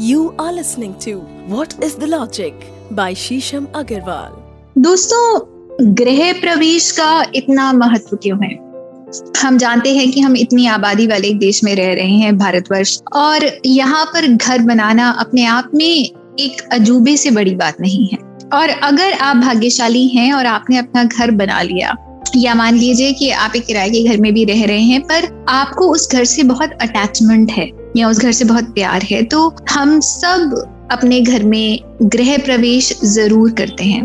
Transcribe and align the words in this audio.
You 0.00 0.18
are 0.18 0.52
listening 0.52 0.92
to 1.00 1.12
What 1.48 1.74
is 1.78 1.92
the 1.94 2.06
Logic 2.06 2.52
by 2.92 3.14
Shisham 3.14 3.66
Agarwal. 3.66 4.28
दोस्तों, 4.78 5.40
गृह 5.94 6.32
प्रवेश 6.32 6.90
का 6.90 7.26
इतना 7.34 7.72
महत्व 7.72 8.16
क्यों 8.16 8.44
है? 8.44 8.54
हम 9.42 9.58
जानते 9.58 9.96
हैं 9.96 10.10
कि 10.10 10.20
हम 10.20 10.36
इतनी 10.36 10.66
आबादी 10.66 11.06
वाले 11.06 11.28
एक 11.28 11.38
देश 11.38 11.64
में 11.64 11.74
रह 11.74 11.94
रहे 11.94 12.12
हैं, 12.12 12.38
भारतवर्ष, 12.38 12.98
और 13.12 13.60
यहाँ 13.66 14.04
पर 14.04 14.26
घर 14.26 14.58
बनाना 14.58 15.10
अपने 15.10 15.44
आप 15.44 15.70
में 15.74 16.10
एक 16.40 16.68
अजूबे 16.72 17.16
से 17.16 17.30
बड़ी 17.30 17.54
बात 17.54 17.80
नहीं 17.80 18.08
है। 18.08 18.18
और 18.54 18.68
अगर 18.68 19.12
आप 19.12 19.36
भाग्यशाली 19.36 20.08
हैं 20.08 20.32
और 20.32 20.46
आपने 20.46 20.78
अपना 20.78 21.04
घर 21.04 21.30
बना 21.30 21.62
लिया, 21.62 21.96
या 22.36 22.54
मान 22.54 22.74
लीजिए 22.74 23.12
कि 23.12 23.30
आप 23.30 23.56
एक 23.56 23.66
किराए 23.66 23.90
के 23.90 24.04
घर 24.04 24.16
में 24.16 24.34
भी 24.34 24.44
रह 24.44 24.64
रहे 24.64 24.82
हैं, 24.82 25.00
पर 25.00 25.46
आपको 25.48 25.88
उस 25.88 26.12
घर 26.12 26.24
से 26.24 26.42
बहुत 26.42 26.70
अटैचमेंट 26.82 27.50
है। 27.50 27.83
या 27.96 28.08
उस 28.08 28.18
घर 28.18 28.32
से 28.32 28.44
बहुत 28.44 28.74
प्यार 28.74 29.02
है 29.02 29.22
तो 29.22 29.48
हम 29.70 29.98
सब 30.00 30.62
अपने 30.92 31.20
घर 31.20 31.42
में 31.42 31.78
गृह 32.02 32.36
प्रवेश 32.38 32.92
ज़रूर 33.04 33.50
करते 33.50 33.84
हैं। 33.84 34.02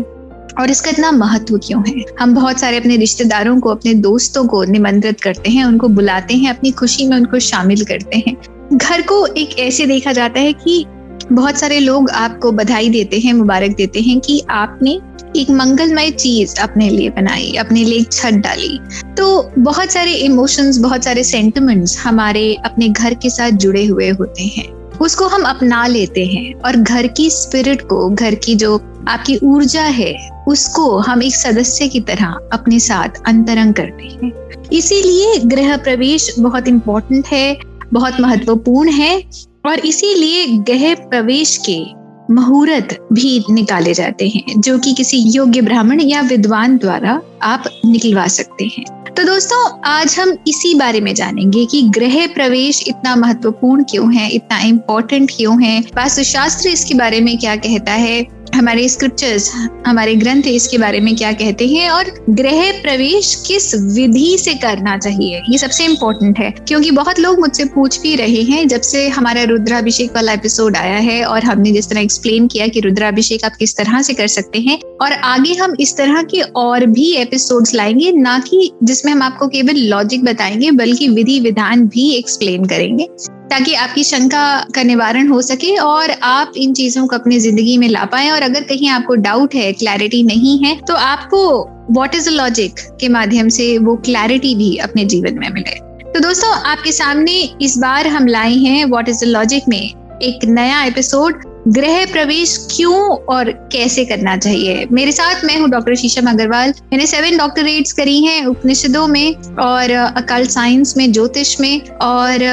और 0.60 0.70
इसका 0.70 0.90
इतना 0.90 1.10
महत्व 1.12 1.58
क्यों 1.58 1.82
है? 1.88 2.04
हम 2.20 2.34
बहुत 2.34 2.60
सारे 2.60 2.76
अपने 2.76 2.96
रिश्तेदारों 2.96 3.58
को, 3.60 3.68
अपने 3.68 3.94
दोस्तों 3.94 4.44
को 4.46 4.62
निमंत्रित 4.64 5.20
करते 5.20 5.50
हैं, 5.50 5.64
उनको 5.64 5.88
बुलाते 5.88 6.34
हैं, 6.34 6.50
अपनी 6.50 6.70
खुशी 6.70 7.06
में 7.08 7.16
उनको 7.16 7.38
शामिल 7.38 7.84
करते 7.84 8.18
हैं। 8.18 8.36
घर 8.72 9.02
को 9.02 9.26
एक 9.26 9.58
ऐसे 9.58 9.86
देखा 9.86 10.12
जाता 10.12 10.40
है 10.40 10.52
कि 10.52 10.84
बहुत 11.32 11.58
सारे 11.58 11.78
लोग 11.80 12.10
आपको 12.10 12.52
बधाई 12.52 12.88
देते 12.88 13.18
हैं, 13.18 13.32
मुबारक 13.32 13.70
देते 13.70 14.00
हैं 14.00 14.20
कि 14.20 14.42
आपने 14.50 15.00
एक 15.36 15.50
मंगलमय 15.50 16.10
चीज़ 16.10 16.60
अपने 16.60 16.90
लिए 16.90 17.10
बनाई, 17.10 17.52
अपने 17.52 17.84
लिए 17.84 18.04
छत 18.12 18.32
डाली। 18.32 18.80
तो 19.16 19.50
बहुत 19.58 19.90
सारे 19.90 20.12
इमोशंस 20.12 20.78
बहुत 20.78 21.04
सारे 21.04 21.24
सेंटिमेंट्स 21.24 21.98
हमारे 21.98 22.54
अपने 22.54 22.88
घर 22.88 23.14
के 23.14 23.30
साथ 23.30 23.50
जुड़े 23.50 23.84
हुए 23.86 24.08
होते 24.08 24.42
हैं। 24.42 24.68
उसको 24.98 25.26
हम 25.26 25.42
अपना 25.42 25.86
लेते 25.86 26.26
हैं 26.26 26.54
और 26.54 26.76
घर 26.76 27.06
की 27.06 27.30
स्पिरिट 27.30 27.82
को, 27.82 28.10
घर 28.10 28.34
की 28.34 28.54
जो 28.54 28.76
आपकी 29.08 29.38
ऊर्जा 29.42 29.82
है, 29.82 30.44
उसको 30.48 30.98
हम 30.98 31.22
एक 31.22 31.34
सदस्य 31.34 31.88
की 31.88 32.00
तरह 32.00 32.38
अपने 32.52 32.80
साथ 32.80 33.08
अंतरंग 33.26 33.74
करते 33.74 34.04
हैं। 34.04 34.32
इसीलिए 34.72 35.38
गृह 35.38 35.76
प्रवेश 35.76 36.34
बहुत 36.38 36.68
इम्पोर्टेंट 36.68 37.26
है, 37.26 37.56
बहुत 37.92 38.20
महत्वपूर्ण 38.20 38.90
है। 38.90 39.49
और 39.66 39.78
इसीलिए 39.78 40.46
गह 40.46 40.94
प्रवेश 40.94 41.60
के 41.68 42.00
मुहूर्त 42.34 43.08
भी 43.12 43.44
निकाले 43.50 43.94
जाते 43.94 44.28
हैं, 44.28 44.60
जो 44.60 44.78
कि 44.78 44.92
किसी 44.92 45.16
योग्य 45.16 45.60
ब्राह्मण 45.60 46.00
या 46.00 46.20
विद्वान 46.20 46.78
द्वारा 46.78 47.22
आप 47.42 47.64
निकलवा 47.86 48.26
सकते 48.26 48.64
हैं। 48.64 48.84
तो 49.14 49.24
दोस्तों, 49.24 49.80
आज 49.80 50.16
हम 50.18 50.36
इसी 50.48 50.74
बारे 50.74 51.00
में 51.00 51.14
जानेंगे 51.14 51.66
कि 51.66 51.82
ग्रह 51.82 52.26
प्रवेश 52.26 52.84
इतना 52.88 53.16
महत्वपूर्ण 53.16 53.82
क्यों 53.82 54.14
है, 54.14 54.30
इतना 54.30 54.60
इम्पोर्टेंट 54.60 55.30
क्यों 55.36 55.62
है? 55.62 55.80
वास्तुशास्त्र 55.80 56.68
इसके 56.68 56.94
बारे 56.94 57.20
में 57.20 57.38
क्या 57.38 57.56
कहता 57.56 57.92
है? 57.92 58.39
हमारे 58.54 58.88
स्क्रिप्चर्स 58.88 59.50
हमारे 59.86 60.14
ग्रंथ 60.14 60.42
इसके 60.46 60.78
बारे 60.78 61.00
में 61.00 61.14
क्या 61.16 61.32
कहते 61.32 61.66
हैं 61.68 61.90
और 61.90 62.10
ग्रह 62.30 62.70
प्रवेश 62.82 63.34
किस 63.46 63.74
विधि 63.94 64.36
से 64.38 64.54
करना 64.54 64.96
चाहिए? 64.98 65.42
ये 65.50 65.58
सबसे 65.58 65.84
इम्पोर्टेंट 65.84 66.38
है, 66.38 66.50
क्योंकि 66.68 66.90
बहुत 66.90 67.18
लोग 67.18 67.38
मुझसे 67.40 67.64
पूछ 67.64 68.00
भी 68.00 68.14
रहे 68.16 68.42
हैं 68.42 68.66
जब 68.68 68.80
से 68.80 69.08
हमारा 69.08 69.42
रुद्राभिषेक 69.42 70.12
वाला 70.14 70.32
एपिसोड 70.32 70.76
आया 70.76 70.96
है 70.96 71.24
और 71.24 71.44
हमने 71.44 71.72
जिस 71.72 71.88
तरह 71.90 72.00
एक्सप्लेन 72.00 72.46
किया 72.46 72.68
कि 72.68 72.80
रुद्राभिषेक 72.80 73.44
आप 73.44 73.56
किस 73.58 73.76
तरह 73.76 74.02
से 74.02 74.14
कर 74.14 74.28
सकते 74.28 74.58
हैं 74.58 74.78
और 75.02 75.12
आगे 75.12 75.54
हम 75.54 75.74
इस 75.80 75.96
तरह 75.96 76.22
के 76.22 76.40
और 76.40 76.86
भी 76.86 77.12
एपिसोड्स 77.16 77.74
लाएँगे, 77.74 78.12
ना 78.12 78.38
कि 78.38 78.70
जिसमें 78.82 79.12
हम 79.12 79.22
आपको 79.22 79.48
केवल 79.48 79.76
लॉजिक 79.88 80.24
बताएँगे, 80.24 80.70
बल्कि 80.70 81.08
विधि 81.08 81.40
विधान 81.40 81.86
भी 81.86 82.10
एक्सप्लेन 82.10 82.64
करेंगे। 82.64 83.08
ताकि 83.50 83.74
आपकी 83.74 84.04
शंका 84.04 84.44
का 84.74 84.82
निवारण 84.82 85.28
हो 85.28 85.40
सके 85.42 85.76
और 85.78 86.10
आप 86.22 86.52
इन 86.56 86.72
चीज़ों 86.74 87.06
को 87.06 87.16
अपनी 87.16 87.38
ज़िंदगी 87.38 87.76
में 87.78 87.88
ला 87.88 88.04
पाए। 88.04 88.30
और 88.30 88.42
अगर 88.42 88.62
कहीं 88.62 88.88
आपको 88.88 89.14
डाउट 89.16 89.54
है 89.54 89.72
क्लैरिटी 89.72 90.22
नहीं 90.22 90.58
है 90.58 90.74
तो 90.80 90.94
आपको 90.94 91.42
वॉट 91.90 92.14
इज़ 92.14 92.28
अ 92.28 92.32
लॉजिक 92.32 92.80
के 93.00 93.08
माध्यम 93.08 93.48
से 93.48 93.76
वो 93.78 93.96
क्लैरिटी 94.04 94.54
भी 94.54 94.76
अपने 94.78 95.04
जीवन 95.04 95.38
में 95.38 95.48
मिले। 95.50 95.78
तो 96.12 96.20
दोस्तों, 96.20 96.50
आपके 96.50 96.92
सामने 96.92 97.32
इस 97.62 97.76
बार 97.78 98.06
हम 98.06 98.26
लाए 98.26 98.54
हैं 98.56 98.84
वॉट 98.86 99.08
इज़ 99.08 99.24
द 99.24 99.28
लॉजिक 99.28 99.68
में 99.68 99.82
एक 100.22 100.44
नया 100.44 100.82
एपिसोड 100.84 101.44
गृह 101.68 102.04
प्रवेश 102.06 102.56
क्यों 102.70 103.00
और 103.34 103.50
कैसे 103.72 104.04
करना 104.04 104.36
चाहिए? 104.36 104.86
मेरे 104.92 105.12
साथ 105.12 105.44
मैं 105.44 105.58
हूँ 105.58 105.68
डॉक्टर 105.70 105.94
शीशम 105.94 106.30
अग्रवाल। 106.30 106.70
मैंने 106.70 107.06
सेवन 107.06 107.36
डॉक्टरेट्स 107.38 107.92
करी 107.92 108.20
हैं 108.24 108.44
उपनिषदों 108.46 109.06
में 109.06 109.34
और 109.60 109.90
अकाल 109.90 110.46
साइंस 110.46 110.96
में, 110.96 111.12
ज्योतिष 111.12 111.60
में 111.60 111.80
और 112.02 112.44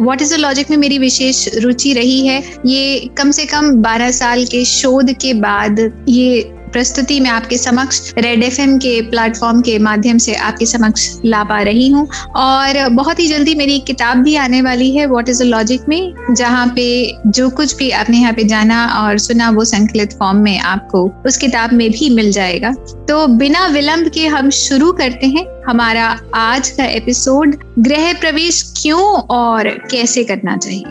वॉट 0.00 0.22
इज़ 0.22 0.34
द 0.34 0.38
लॉजिक 0.38 0.70
में 0.70 0.76
मेरी 0.76 0.98
विशेष 0.98 1.46
रुचि 1.56 1.92
रही 1.92 2.26
है। 2.26 2.42
ये 2.66 3.10
कम 3.18 3.30
से 3.30 3.46
कम 3.46 3.70
12 3.82 4.10
साल 4.10 4.44
के 4.44 4.64
शोध 4.64 5.12
के 5.12 5.34
बाद 5.34 5.80
ये 6.08 6.42
प्रस्तुति 6.72 7.18
में 7.20 7.28
आपके 7.30 7.56
समक्ष 7.58 8.12
रेड 8.18 8.42
एफएम 8.44 8.76
के 8.78 9.00
प्लेटफॉर्म 9.10 9.60
के 9.60 9.78
माध्यम 9.78 10.18
से 10.18 10.34
आपके 10.34 10.66
समक्ष 10.66 11.08
ला 11.24 11.42
पा 11.44 11.60
रही 11.62 11.88
हूँ। 11.90 12.06
और 12.36 12.88
बहुत 12.92 13.20
ही 13.20 13.26
जल्दी 13.26 13.54
मेरी 13.54 13.78
किताब 13.80 14.18
भी 14.18 14.34
आने 14.36 14.62
वाली 14.62 14.90
है 14.90 15.06
वॉट 15.06 15.28
इज़ 15.28 15.42
द 15.42 15.46
लॉजिक 15.46 15.88
में, 15.88 16.34
जहाँ 16.34 16.66
पे 16.76 16.86
जो 17.28 17.48
कुछ 17.50 17.76
भी 17.76 17.90
आपने 17.90 18.18
यहाँ 18.18 18.32
पे 18.32 18.44
जाना 18.44 18.84
और 18.96 19.18
सुना 19.18 19.50
वो 19.50 19.64
संकलित 19.64 20.12
फॉर्म 20.12 20.38
में 20.38 20.58
आपको 20.58 21.04
उस 21.26 21.36
किताब 21.36 21.72
में 21.72 21.90
भी 21.90 22.10
मिल 22.10 22.30
जाएगा। 22.32 22.72
तो 23.08 23.26
बिना 23.28 23.66
विलंब 23.66 24.08
के 24.08 24.26
हम 24.26 24.50
शुरू 24.50 24.92
करते 24.92 25.26
हैं 25.26 25.46
हमारा 25.68 26.06
आज 26.34 26.70
का 26.70 26.84
एपिसोड 26.84 27.56
गृह 27.78 28.12
प्रवेश 28.12 28.62
क्यों 28.76 29.04
और 29.30 29.68
कैसे 29.90 30.24
करना 30.24 30.56
चाहिए? 30.56 30.84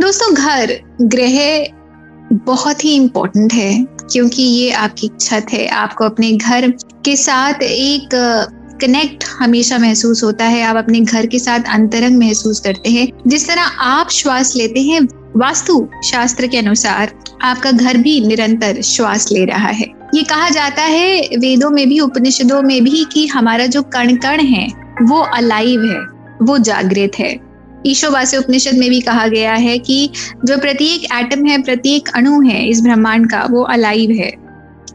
दोस्तों, 0.00 0.34
घर 0.34 0.76
गृह 1.02 1.66
बहुत 2.44 2.84
ही 2.84 2.94
इम्पोर्टेंट 2.94 3.52
है। 3.52 3.93
क्योंकि 4.12 4.42
ये 4.42 4.70
आपकी 4.70 5.10
छत 5.20 5.46
है। 5.52 5.68
आपको 5.68 6.04
अपने 6.04 6.32
घर 6.32 6.70
के 7.04 7.16
साथ 7.16 7.62
एक 7.62 8.08
कनेक्ट 8.80 9.24
हमेशा 9.28 9.78
महसूस 9.78 10.24
होता 10.24 10.44
है। 10.44 10.62
आप 10.62 10.76
अपने 10.76 11.00
घर 11.00 11.26
के 11.26 11.38
साथ 11.38 11.60
अंतरंग 11.68 12.18
महसूस 12.18 12.60
करते 12.60 12.90
हैं। 12.90 13.08
जिस 13.26 13.48
तरह 13.48 13.62
आप 13.62 14.10
श्वास 14.10 14.56
लेते 14.56 14.82
हैं, 14.82 15.00
वास्तु 15.36 15.88
शास्त्र 16.04 16.46
के 16.46 16.56
अनुसार 16.56 17.12
आपका 17.42 17.72
घर 17.72 17.96
भी 17.96 18.20
निरंतर 18.20 18.82
श्वास 18.82 19.32
ले 19.32 19.44
रहा 19.44 19.68
है। 19.68 19.86
ये 20.14 20.22
कहा 20.22 20.48
जाता 20.48 20.82
है 20.82 21.20
वेदों 21.20 21.70
में 21.70 21.88
भी, 21.88 22.00
उपनिषदों 22.00 22.62
में 22.62 22.84
भी 22.84 23.06
कि 23.12 23.26
हमारा 23.26 23.66
जो 23.66 23.82
कण 23.82 24.16
कण 24.16 24.40
है, 24.40 24.68
वो 25.02 25.18
अलाइव 25.18 25.84
है, 25.84 26.00
वो 26.42 26.58
जागृत 26.58 27.12
है। 27.18 27.53
ईशोवास्य 27.86 28.36
उपनिषद 28.36 28.78
में 28.78 28.88
भी 28.90 29.00
कहा 29.00 29.26
गया 29.26 29.54
है 29.54 29.78
कि 29.78 30.08
जो 30.44 30.58
प्रत्येक 30.58 31.04
एटम 31.14 31.44
है, 31.46 31.62
प्रत्येक 31.62 32.08
अणु 32.08 32.40
है 32.42 32.68
इस 32.68 32.80
ब्रह्मांड 32.80 33.30
का, 33.30 33.46
वो 33.50 33.62
अलाइव 33.64 34.10
है। 34.12 34.32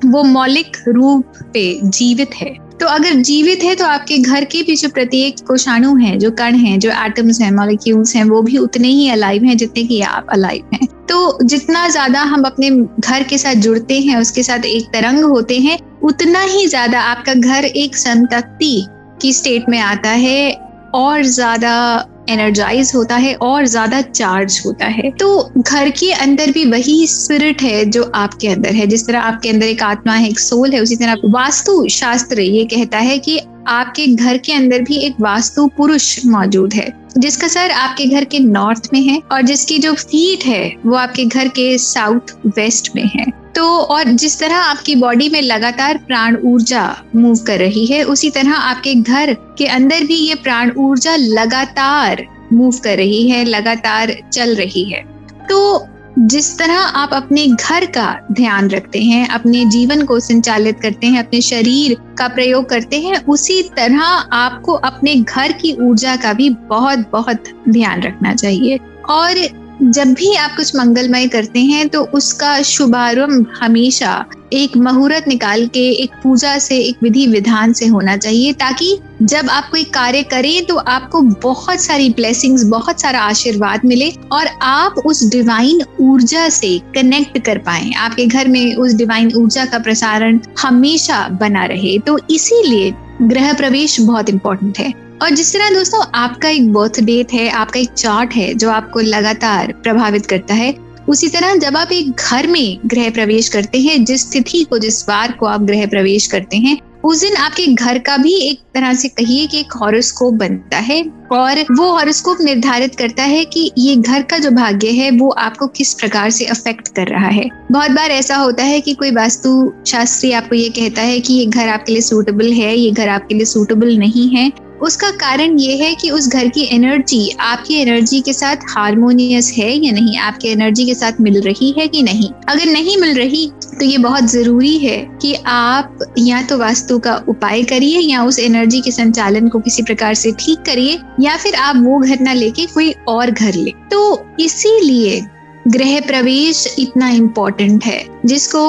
वो 0.06 0.24
मौलिक 0.24 0.78
रूप 0.88 1.34
पे 1.54 1.80
जीवित 1.84 2.36
है। 2.36 2.54
तो 2.80 2.86
अगर 2.88 3.14
जीवित 3.22 3.64
है 3.64 3.74
तो 3.76 3.86
आपके 3.86 4.18
घर 4.18 4.44
के 4.44 4.62
भी 4.64 4.76
जो 4.76 4.90
प्रत्येक 4.90 5.40
कोषाणु 5.40 5.96
हैं, 5.96 6.18
जो 6.20 6.30
कण 6.32 6.56
हैं, 6.56 6.78
जो 6.80 6.92
एटम्स 7.06 7.42
हैं 7.42 7.52
मॉलिक्यूल्स 7.52 8.16
हैं, 8.16 8.24
वो 8.24 8.42
भी 8.42 8.58
उतने 8.58 8.88
ही 8.88 9.10
अलाइव 9.10 9.44
हैं 9.44 9.58
जितने 9.58 9.84
कि 9.84 10.02
आप 10.02 10.28
अलाइव 10.32 10.70
हैं। 10.74 10.88
तो 11.10 11.40
जितना 11.44 11.88
ज़्यादा 11.90 12.22
हम 12.22 12.44
अपने 12.44 12.70
घर 13.00 13.24
के 13.24 13.38
साथ 13.38 13.56
जुड़ते 13.56 14.00
हैं, 14.00 14.18
उसके 14.18 14.44
साथ 14.44 14.66
एक 14.66 14.86
तरंग 14.86 15.24
होते 15.24 15.60
हैं, 15.60 15.78
उतना 16.04 16.42
ही 16.42 16.66
ज़्यादा 16.68 17.02
आपका 17.02 17.34
घर 17.34 17.66
एक 17.66 17.96
संतक्ति 17.96 18.86
की 19.22 19.34
स्टेट 19.34 19.70
में 19.70 19.80
आता 19.80 20.10
है, 20.10 20.52
और 20.96 21.24
ज़्यादा 21.24 22.06
एनर्जाइज 22.30 22.92
होता 22.96 23.16
है 23.18 23.34
और 23.36 23.66
ज़्यादा 23.68 24.02
चार्ज 24.02 24.62
होता 24.66 24.86
है। 24.88 25.12
तो 25.12 25.30
घर 25.58 25.90
के 25.92 26.12
अंदर 26.14 26.52
भी 26.52 26.66
वही 26.66 27.06
स्पिरिट 27.08 27.62
है 27.62 27.86
जो 27.88 28.04
आपके 28.16 28.48
अंदर 28.48 28.74
है। 28.74 28.88
जिस 28.88 29.08
तरह 29.08 29.20
आपके 29.22 29.50
अंदर 29.50 29.66
एक 29.66 29.84
आत्मा 29.84 30.14
है, 30.14 30.30
एक 30.30 30.40
सोल 30.40 30.72
है, 30.72 30.82
उसी 30.82 30.96
तरह 30.96 31.16
वास्तु 31.28 31.88
शास्त्र 31.90 32.42
ये 32.42 32.66
कहता 32.68 32.98
है 33.00 33.18
कि 33.20 33.40
आपके 33.70 34.06
घर 34.08 34.38
के 34.38 34.54
अंदर 34.54 34.82
भी 34.82 34.98
एक 34.98 35.16
वास्तु 35.22 35.68
पुरुष 35.78 36.26
मौजूद 36.26 36.74
है, 36.74 36.88
जिसका 37.18 37.48
सर 37.48 37.72
आपके 37.72 38.06
घर 38.06 38.24
के 38.26 38.40
नॉर्थ 38.40 38.90
में 38.94 39.02
है 39.02 39.20
और 39.32 39.42
जिसकी 39.42 39.78
जो 39.80 39.94
फीट 39.94 40.46
है, 40.46 40.76
वो 40.86 40.96
आपके 40.96 41.26
घर 41.26 41.48
के 41.50 41.78
साउथ 41.78 42.36
वेस्ट 42.48 42.96
में 42.96 43.06
है। 43.06 43.26
तो 43.56 43.66
और 43.66 44.04
जिस 44.04 44.40
तरह 44.40 44.56
आपकी 44.56 44.96
बॉडी 44.96 45.30
में 45.30 45.42
लगातार 45.42 45.98
प्राण 45.98 46.38
ऊर्जा 46.46 47.04
मूव 47.16 47.36
कर 47.36 47.60
रही 47.60 47.86
है, 47.86 48.04
उसी 48.04 48.30
तरह 48.30 48.54
आपके 48.54 48.96
घर 48.96 49.34
के 49.34 49.66
अंदर 49.66 50.04
भी 50.04 50.16
ये 50.16 50.36
प्राण 50.36 50.72
ऊर्जा 50.78 51.16
लगातार 51.16 52.26
मूव 52.54 52.72
कर 52.84 52.98
रही 52.98 53.30
है, 53.30 53.46
लगातार 53.46 54.16
चल 54.34 54.56
रही 54.56 54.84
है। 54.84 55.04
तो 55.50 55.88
जिस 56.20 56.58
तरह 56.60 56.78
आप 56.78 57.10
अपने 57.14 57.48
घर 57.48 57.86
का 57.86 58.28
ध्यान 58.32 58.70
रखते 58.70 59.02
हैं, 59.02 59.28
अपने 59.28 59.66
जीवन 59.66 60.06
को 60.06 60.20
संचालित 60.20 60.80
करते 60.80 61.08
हैं, 61.08 61.20
अपने 61.20 61.42
शरीर 61.42 61.98
का 62.18 62.28
प्रयोग 62.28 62.70
करते 62.70 63.00
हैं, 63.00 63.26
उसी 63.26 63.64
तरह 63.64 64.02
आपको 64.34 64.74
अपने 64.74 65.16
घर 65.16 65.52
की 65.52 65.76
ऊर्जा 65.82 66.16
का 66.16 66.34
भी 66.34 66.50
बहुत 66.50 67.00
बहुत 67.12 67.44
ध्यान 67.70 68.02
रखना 68.02 68.36
चाहिए। 68.36 68.80
और 69.10 69.59
जब 69.82 70.14
भी 70.14 70.34
आप 70.36 70.56
कुछ 70.56 70.76
मंगलमय 70.76 71.28
करते 71.28 71.60
हैं 71.60 71.88
तो 71.90 72.02
उसका 72.14 72.62
शुभारंभ 72.62 73.46
हमेशा 73.60 74.26
एक 74.54 74.76
मुहूर्त 74.78 75.28
निकाल 75.28 75.66
के, 75.68 75.88
एक 75.94 76.12
पूजा 76.24 76.58
से, 76.58 76.78
एक 76.78 77.04
विधि 77.04 77.26
विधान 77.28 77.74
से 77.74 77.88
होना 77.88 78.16
चाहिए, 78.18 78.54
ताकि 78.54 78.98
जब 79.22 79.50
आप 79.50 79.70
कोई 79.70 79.84
कार्य 79.84 80.24
करें 80.24 80.66
तो 80.66 80.76
आपको 80.76 81.22
बहुत 81.22 81.82
सारी 81.82 82.10
ब्लेसिंग्स 82.10 82.64
बहुत 82.64 83.02
सारा 83.02 83.20
आशीर्वाद 83.20 83.86
मिले 83.86 84.12
और 84.32 84.48
आप 84.62 84.96
उस 85.06 85.30
डिवाइन 85.30 85.82
ऊर्जा 86.02 86.48
से 86.50 86.78
कनेक्ट 86.96 87.40
कर 87.46 87.58
पाए। 87.58 87.92
आपके 87.92 88.26
घर 88.26 88.48
में 88.48 88.76
उस 88.76 88.94
डिवाइन 88.94 89.32
ऊर्जा 89.36 89.66
का 89.66 89.80
प्रसारण 89.80 90.40
हमेशा 90.60 91.28
बना 91.42 91.66
रहे। 91.66 91.98
तो 92.00 92.20
इसीलिए 92.32 92.94
ग्रह 93.22 93.54
प्रवेश 93.54 94.00
बहुत 94.02 94.30
इंपॉर्टेंट 94.30 94.80
है। 94.80 94.94
और 95.22 95.30
जिस 95.30 95.54
तरह 95.54 95.70
दोस्तों 95.70 96.04
आपका 96.16 96.50
एक 96.50 96.72
बर्थ 96.74 97.00
डेट 97.00 97.32
है, 97.34 97.50
आपका 97.50 97.80
एक 97.80 97.90
चार्ट 97.90 98.34
है 98.34 98.54
जो 98.54 98.70
आपको 98.70 99.00
लगातार 99.00 99.72
प्रभावित 99.84 100.26
करता 100.26 100.54
है, 100.54 100.74
उसी 101.10 101.28
तरह 101.28 101.56
जब 101.56 101.78
आप 101.78 101.92
एक 101.92 102.12
घर 102.12 102.48
में 102.48 102.80
गृह 102.86 103.10
प्रवेश 103.10 103.50
करते 103.50 103.80
हैं, 103.80 104.04
जिस 104.06 104.32
तिथि 104.32 104.64
को, 104.64 104.78
जिस 104.78 105.02
बार 105.08 105.32
को 105.32 105.46
आप 105.46 105.62
गृह 105.62 105.86
प्रवेश 105.86 106.28
करते 106.28 106.58
हैं, 106.58 106.78
उस 107.06 107.22
दिन 107.22 107.36
आपके 107.36 107.66
घर 107.66 107.98
का 108.00 108.16
भी 108.18 108.34
एक 108.42 108.60
तरह 108.76 108.94
से 108.94 109.08
कहिए 109.08 109.46
कि 109.48 109.60
एक 109.60 109.74
हॉरोस्कोप 109.74 110.34
बनता 110.34 110.78
है 110.78 111.02
और 111.32 111.62
वो 111.72 111.92
हॉरोस्कोप 111.92 112.38
निर्धारित 112.42 112.96
करता 112.96 113.24
है 113.24 113.44
कि 113.46 113.72
ये 113.78 113.96
घर 113.96 114.22
का 114.22 114.38
जो 114.38 114.52
भाग्य 114.52 114.92
है, 114.92 115.10
वो 115.12 115.30
आपको 115.30 115.68
किस 115.68 115.94
प्रकार 115.94 116.30
से 116.30 116.46
अफेक्ट 116.46 116.88
कर 116.96 117.08
रहा 117.08 117.28
है। 117.28 117.50
बहुत 117.72 117.92
बार 117.92 118.12
ऐसा 118.12 118.36
होता 118.36 118.64
है 118.64 118.82
कि 118.82 118.94
कोई 118.94 119.12
वास्तु 119.12 119.72
शास्त्री 119.88 120.32
आपको 120.32 120.56
ये 120.56 120.70
कहता 120.70 121.02
है 121.02 121.20
कि 121.20 121.34
ये 121.34 121.46
घर 121.46 121.70
आपके 121.70 121.94
लिए 121.94 122.02
सूटेबल 122.02 122.52
है, 122.54 122.76
ये 122.76 122.92
घर 122.92 123.10
आपके 123.10 123.36
लिए 123.36 123.46
सूटेबल 123.46 123.98
नहीं 123.98 124.30
है 124.30 124.52
उसका 124.82 125.10
कारण 125.12 125.58
ये 125.60 125.76
है 125.78 125.94
कि 125.96 126.10
उस 126.10 126.28
घर 126.28 126.48
की 126.48 126.64
एनर्जी 126.76 127.30
आपकी 127.40 127.76
एनर्जी 127.76 128.20
के 128.22 128.34
साथ 128.34 128.56
हारमोनियस 128.70 129.52
है 129.58 129.72
या 129.76 129.92
नहीं? 129.92 130.18
आपकी 130.18 130.48
एनर्जी 130.48 130.86
के 130.86 130.94
साथ 130.96 131.22
मिल 131.22 131.42
रही 131.42 131.74
है 131.78 131.88
कि 131.88 132.02
नहीं? 132.04 132.30
अगर 132.50 132.66
नहीं 132.66 132.98
मिल 132.98 133.18
रही 133.18 133.50
तो 133.80 133.86
ये 133.86 133.98
बहुत 133.98 134.24
ज़रूरी 134.24 134.78
है 134.78 134.98
कि 135.22 135.34
आप 135.48 136.00
या 136.18 136.42
तो 136.42 136.58
वास्तु 136.58 136.98
का 137.00 137.16
उपाय 137.30 137.64
करिए 137.64 138.00
या 138.00 138.24
उस 138.24 138.40
एनर्जी 138.40 138.82
के 138.82 138.92
संचालन 138.92 139.48
को 139.48 139.60
किसी 139.60 139.84
प्रकार 139.84 140.14
से 140.14 140.32
ठीक 140.40 140.60
करिए 140.60 141.00
या 141.20 141.36
फिर 141.38 141.56
आप 141.56 141.76
वो 141.78 142.00
घर 142.00 142.20
ना 142.20 142.34
लेके 142.34 142.66
कोई 142.66 142.94
और 143.08 143.32
घर 143.32 143.54
ले। 143.54 143.74
तो 143.92 144.26
इसीलिए 144.40 145.20
गृह 145.68 146.00
प्रवेश 146.00 146.76
इतना 146.80 147.10
इम्पोर्टेंट 147.10 147.84
है, 147.86 148.06
जिसको 148.26 148.62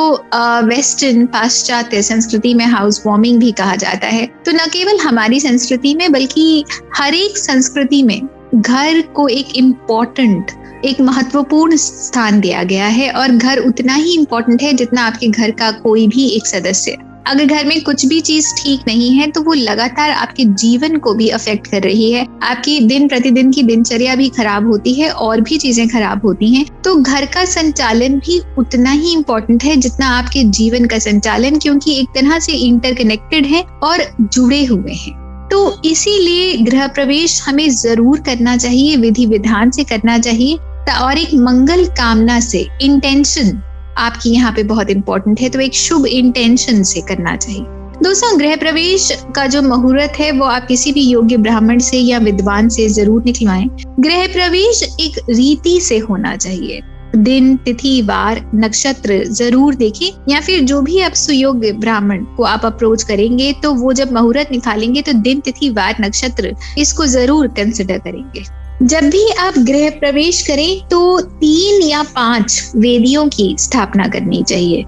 वेस्टर्न 0.67 1.27
पाश्चात्य 1.27 2.03
संस्कृति 2.03 2.55
में 2.55 2.65
हाउस 2.67 3.03
वार्मिंग 3.07 3.39
भी 3.41 3.53
कहा 3.53 3.77
जाता 3.77 4.07
है। 4.07 4.27
तो 4.47 4.53
न 4.53 4.67
केवल 4.73 4.99
हमारी 4.99 5.41
संस्कृति 5.41 5.95
में, 5.95 6.11
बल्कि 6.13 6.65
हर 6.97 7.15
एक 7.15 7.39
संस्कृति 7.39 8.03
में 8.03 8.21
घर 8.55 9.01
को 9.15 9.29
एक 9.29 9.57
इम्पोर्टेंट 9.57 10.51
एक 10.85 11.01
महत्वपूर्ण 11.01 11.77
स्थान 11.77 12.41
दिया 12.41 12.63
गया 12.65 12.87
है, 12.87 13.11
और 13.11 13.29
घर 13.29 13.59
उतना 13.59 13.95
ही 13.95 14.15
इम्पोर्टेंट 14.15 14.63
है 14.63 14.73
जितना 14.73 15.03
आपके 15.03 15.29
घर 15.29 15.51
का 15.51 15.71
कोई 15.81 16.07
भी 16.09 16.29
एक 16.29 16.47
सदस्य। 16.47 16.97
अगर 17.26 17.44
घर 17.46 17.64
में 17.67 17.82
कुछ 17.84 18.05
भी 18.06 18.20
चीज़ 18.20 18.46
ठीक 18.55 18.81
नहीं 18.87 19.11
है 19.12 19.26
तो 19.31 19.43
वो 19.43 19.55
लगातार 19.55 20.11
आपके 20.11 20.44
जीवन 20.55 20.96
को 20.99 21.14
भी 21.14 21.28
अफेक्ट 21.31 21.67
कर 21.67 21.82
रही 21.82 22.11
है। 22.12 22.26
आपकी 22.43 22.78
दिन 22.81 23.08
प्रतिदिन 23.08 23.50
की 23.52 23.62
दिनचर्या 23.62 24.14
भी 24.14 24.28
खराब 24.28 24.67
होती 24.67 24.94
है 24.94 25.11
और 25.11 25.40
भी 25.40 25.58
चीज़ें 25.58 25.88
खराब 25.88 26.26
होती 26.26 26.55
हैं। 26.55 26.64
तो 26.84 26.94
घर 26.96 27.26
का 27.26 27.44
संचालन 27.46 28.19
भी 28.19 28.40
उतना 28.58 28.90
ही 28.90 29.12
इम्पोर्टेंट 29.12 29.64
है 29.64 29.76
जितना 29.76 30.08
आपके 30.08 30.44
जीवन 30.50 30.87
का 30.87 30.99
संचालन, 30.99 31.58
क्योंकि 31.58 31.99
एक 32.00 32.08
तरह 32.14 32.38
से 32.38 32.52
इंटरकनेक्टेड 32.55 33.46
है 33.46 33.62
और 33.82 34.05
जुड़े 34.22 34.64
हुए 34.64 34.93
हैं। 34.94 35.19
तो 35.50 35.81
इसीलिए 35.84 36.56
गृह 36.64 36.87
प्रवेश 36.88 37.40
हमें 37.43 37.69
ज़रूर 37.70 38.20
करना 38.20 38.56
चाहिए 38.56 38.96
विधि 38.96 39.26
विधान 39.26 39.70
से 39.70 39.84
करना 39.84 40.19
चाहिए, 40.19 40.56
और 40.93 41.19
एक 41.19 41.34
मंगल 41.37 41.84
कामना 41.96 42.38
से 42.40 42.67
इंटेंशन 42.82 43.61
आपकी 44.00 44.31
यहाँ 44.31 44.52
पे 44.52 44.62
बहुत 44.64 44.91
इंपॉर्टेंट 44.91 45.41
है 45.41 45.49
तो 45.49 45.61
एक 45.61 45.75
शुभ 45.76 46.06
इंटेंशन 46.08 46.82
से 46.82 47.00
करना 47.08 47.37
चाहिए। 47.37 47.64
दोस्तों, 48.02 48.38
गृह 48.38 48.55
प्रवेश 48.56 49.11
का 49.37 49.47
जो 49.47 49.62
मुहूर्त 49.62 50.19
है, 50.19 50.31
वो 50.32 50.44
आप 50.47 50.67
किसी 50.67 50.93
भी 50.93 51.00
योग्य 51.02 51.37
ब्राह्मण 51.38 51.79
से 51.81 51.99
या 51.99 52.19
विद्वान 52.19 52.69
से 52.69 52.88
ज़रूर 52.91 53.23
निकलवाएँ। 53.25 53.69
गृह 54.00 54.26
प्रवेश 54.29 54.82
एक 55.00 55.19
रीति 55.31 55.81
से 55.81 55.99
होना 55.99 56.37
चाहिए। 56.37 56.81
दिन, 57.17 57.56
तिथि, 57.56 58.00
वार, 58.02 58.41
नक्षत्र 58.55 59.23
ज़रूर 59.26 59.75
देखें, 59.75 60.06
या 60.29 60.41
फिर 60.41 60.61
जो 60.64 60.81
भी 60.82 61.00
आप 61.00 61.12
सुयोग्य 61.14 61.73
ब्राह्मण 61.75 62.25
को 62.37 62.43
आप 62.44 62.64
अप्रोच 62.64 63.03
करेंगे 63.03 63.53
तो 63.62 63.73
वो 63.75 63.93
जब 63.93 64.12
मुहूर्त 64.12 64.53
निकालेंगे 64.53 65.03
तो 65.03 65.12
दिन, 65.14 65.41
तिथि, 65.41 65.70
वार, 65.70 65.96
नक्षत्र, 66.00 66.55
इसको 66.79 67.06
ज़रूर 67.08 67.49
कंसिडर 67.56 67.99
करेंगे। 67.99 68.44
जब 68.81 69.09
भी 69.11 69.29
आप 69.31 69.55
गृह 69.59 69.88
प्रवेश 69.91 70.41
करें 70.43 70.88
तो 70.88 71.21
तीन 71.21 71.82
या 71.82 72.03
पाँच 72.15 72.73
वेदियों 72.77 73.27
की 73.29 73.55
स्थापना 73.59 74.06
करनी 74.09 74.43
चाहिए। 74.43 74.85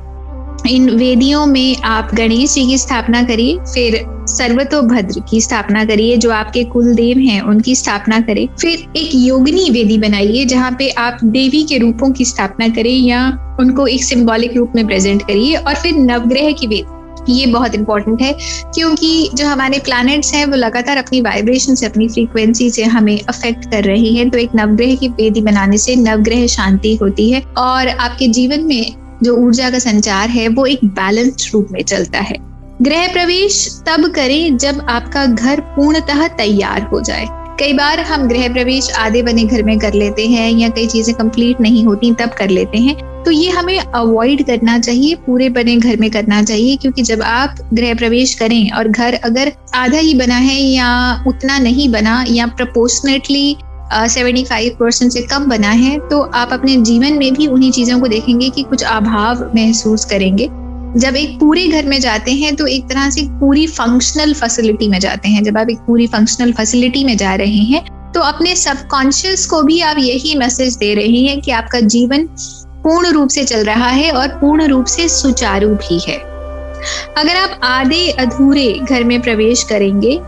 इन 0.70 0.88
वेदियों 0.90 1.44
में 1.46 1.76
आप 1.76 2.14
गणेश 2.14 2.54
जी 2.54 2.66
की 2.66 2.78
स्थापना 2.78 3.22
करिए, 3.22 3.58
फिर 3.74 4.04
सर्वतोभद्र 4.28 5.22
की 5.30 5.40
स्थापना 5.40 5.84
करिए, 5.84 6.16
जो 6.16 6.30
आपके 6.30 6.64
कुल 6.64 6.94
देव 6.94 7.18
हैं, 7.18 7.40
उनकी 7.40 7.74
स्थापना 7.74 8.20
करें। 8.20 8.46
फिर 8.60 8.86
एक 8.96 9.10
योगिनी 9.14 9.68
वेदी 9.70 9.98
बनाइए, 9.98 10.44
जहाँ 10.44 10.74
पे 10.78 10.88
आप 10.88 11.18
देवी 11.24 11.62
के 11.62 11.78
रूपों 11.78 12.10
की 12.10 12.24
स्थापना 12.24 12.68
करें 12.68 12.96
या 12.96 13.26
उनको 13.60 13.86
एक 13.86 14.04
सिंबॉलिक 14.04 14.56
रूप 14.56 14.72
में 14.76 14.86
प्रेजेंट 14.86 15.22
करिए, 15.22 15.54
और 15.56 15.74
फिर 15.74 15.94
नवग्रह 15.94 16.52
की 16.52 16.66
वेदी 16.66 17.01
ये 17.28 17.46
बहुत 17.46 17.74
इंपॉर्टेंट 17.74 18.22
है, 18.22 18.32
क्योंकि 18.74 19.30
जो 19.34 19.46
हमारे 19.46 19.78
प्लैनेट्स 19.78 20.32
हैं, 20.34 20.46
वो 20.46 20.56
लगातार 20.56 20.96
अपनी 20.96 21.20
वाइब्रेशन 21.20 21.74
से, 21.74 21.86
अपनी 21.86 22.08
फ्रीक्वेंसी 22.08 22.70
से 22.70 22.84
हमें 22.84 23.20
अफेक्ट 23.20 23.70
कर 23.70 23.84
रही 23.84 24.16
हैं। 24.16 24.30
तो 24.30 24.38
एक 24.38 24.50
नवग्रह 24.54 24.94
की 24.94 25.08
वेदी 25.08 25.40
बनाने 25.40 25.78
से 25.78 25.96
नवग्रह 25.96 26.46
शांति 26.46 26.94
होती 26.96 27.30
है 27.30 27.42
और 27.58 27.88
आपके 27.88 28.28
जीवन 28.28 28.60
में 28.60 28.94
जो 29.22 29.36
ऊर्जा 29.36 29.70
का 29.70 29.78
संचार 29.78 30.28
है, 30.28 30.48
वो 30.48 30.66
एक 30.66 30.84
बैलेंस्ड 30.84 31.54
रूप 31.54 31.68
में 31.70 31.82
चलता 31.82 32.18
है। 32.18 32.36
गृह 32.82 33.06
प्रवेश 33.12 33.82
तब 33.86 34.08
करें 34.08 34.56
जब 34.56 34.86
आपका 34.88 35.26
घर 35.26 35.60
पूर्णतः 35.60 36.26
तैयार 36.28 36.82
हो 36.82 37.00
जाए। 37.00 37.26
कई 37.58 37.72
बार 37.72 38.00
हम 38.00 38.26
गृह 38.28 38.48
प्रवेश 38.52 38.90
आधे 38.98 39.22
बने 39.22 39.44
घर 39.44 39.62
में 39.62 39.78
कर 39.78 39.94
लेते 39.94 40.26
हैं 40.26 40.50
या 40.50 40.68
कई 40.68 40.86
चीज़ें 40.86 41.14
कंप्लीट 41.14 41.60
नहीं 41.60 41.84
होती, 41.84 42.12
तब 42.14 42.30
कर 42.38 42.50
लेते 42.50 42.78
हैं। 42.78 42.94
तो 43.24 43.30
ये 43.30 43.50
हमें 43.50 43.78
अवॉइड 43.78 44.44
करना 44.46 44.78
चाहिए, 44.78 45.14
पूरे 45.16 45.48
बने 45.48 45.76
घर 45.76 45.96
में 45.96 46.10
करना 46.10 46.42
चाहिए, 46.42 46.76
क्योंकि 46.76 47.02
जब 47.02 47.22
आप 47.22 47.56
गृह 47.74 47.94
प्रवेश 47.94 48.34
करें 48.34 48.70
और 48.70 48.88
घर 48.88 49.14
अगर 49.14 49.52
आधा 49.74 49.98
ही 49.98 50.14
बना 50.14 50.36
है 50.36 50.56
या 50.56 51.24
उतना 51.28 51.58
नहीं 51.58 51.88
बना 51.88 52.24
या 52.28 52.46
प्रपोर्शनेटली 52.46 53.56
सेवेंटी 54.08 54.44
फाइव 54.44 54.76
परसेंट 54.80 55.12
से 55.12 55.20
कम 55.22 55.44
बना 55.46 55.70
है 55.70 55.98
तो 56.08 56.20
आप 56.34 56.52
अपने 56.52 56.76
जीवन 56.82 57.18
में 57.18 57.32
भी 57.34 57.46
उन्हीं 57.46 57.70
चीज़ों 57.72 58.00
को 58.00 58.08
देखेंगे 58.08 58.48
कि 58.50 58.62
कुछ 58.62 58.82
अभाव 58.84 59.44
महसूस 59.54 60.04
करेंगे। 60.04 60.48
जब 60.96 61.16
एक 61.16 61.38
पूरे 61.40 61.66
घर 61.68 61.86
में 61.86 61.98
जाते 62.00 62.32
हैं 62.32 62.54
तो 62.56 62.66
एक 62.66 62.84
तरह 62.88 63.08
से 63.10 63.22
पूरी 63.40 63.66
फंक्शनल 63.66 64.32
फैसिलिटी 64.34 64.88
में 64.88 64.98
जाते 65.00 65.28
हैं। 65.28 65.42
जब 65.44 65.58
आप 65.58 65.70
एक 65.70 65.78
पूरी 65.78 66.06
फंक्शनल 66.06 66.52
फैसिलिटी 66.52 67.04
में 67.04 67.16
जा 67.16 67.34
रहे 67.34 67.62
हैं 67.66 68.12
तो 68.12 68.20
अपने 68.20 68.54
सबकॉन्शियस 68.56 69.46
को 69.46 69.62
भी 69.62 69.80
आप 69.80 69.98
यही 69.98 70.34
मैसेज 70.34 70.76
दे 70.76 70.92
रहे 70.94 71.20
हैं 71.20 71.40
कि 71.40 71.50
आपका 71.50 71.80
जीवन 71.80 72.26
पूर्ण 72.82 73.10
रूप 73.10 73.28
से 73.28 73.44
चल 73.44 73.64
रहा 73.64 73.88
है 73.88 74.10
और 74.12 74.28
पूर्ण 74.40 74.66
रूप 74.66 74.86
से 74.86 75.08
सुचारू 75.08 75.68
भी 75.68 75.98
है। 76.08 76.16
अगर 77.16 77.36
आप 77.36 77.58
आधे 77.62 78.08
अधूरे 78.10 78.72
घर 78.80 79.04
में 79.04 79.20
प्रवेश 79.22 79.62
करेंगे 79.62 80.18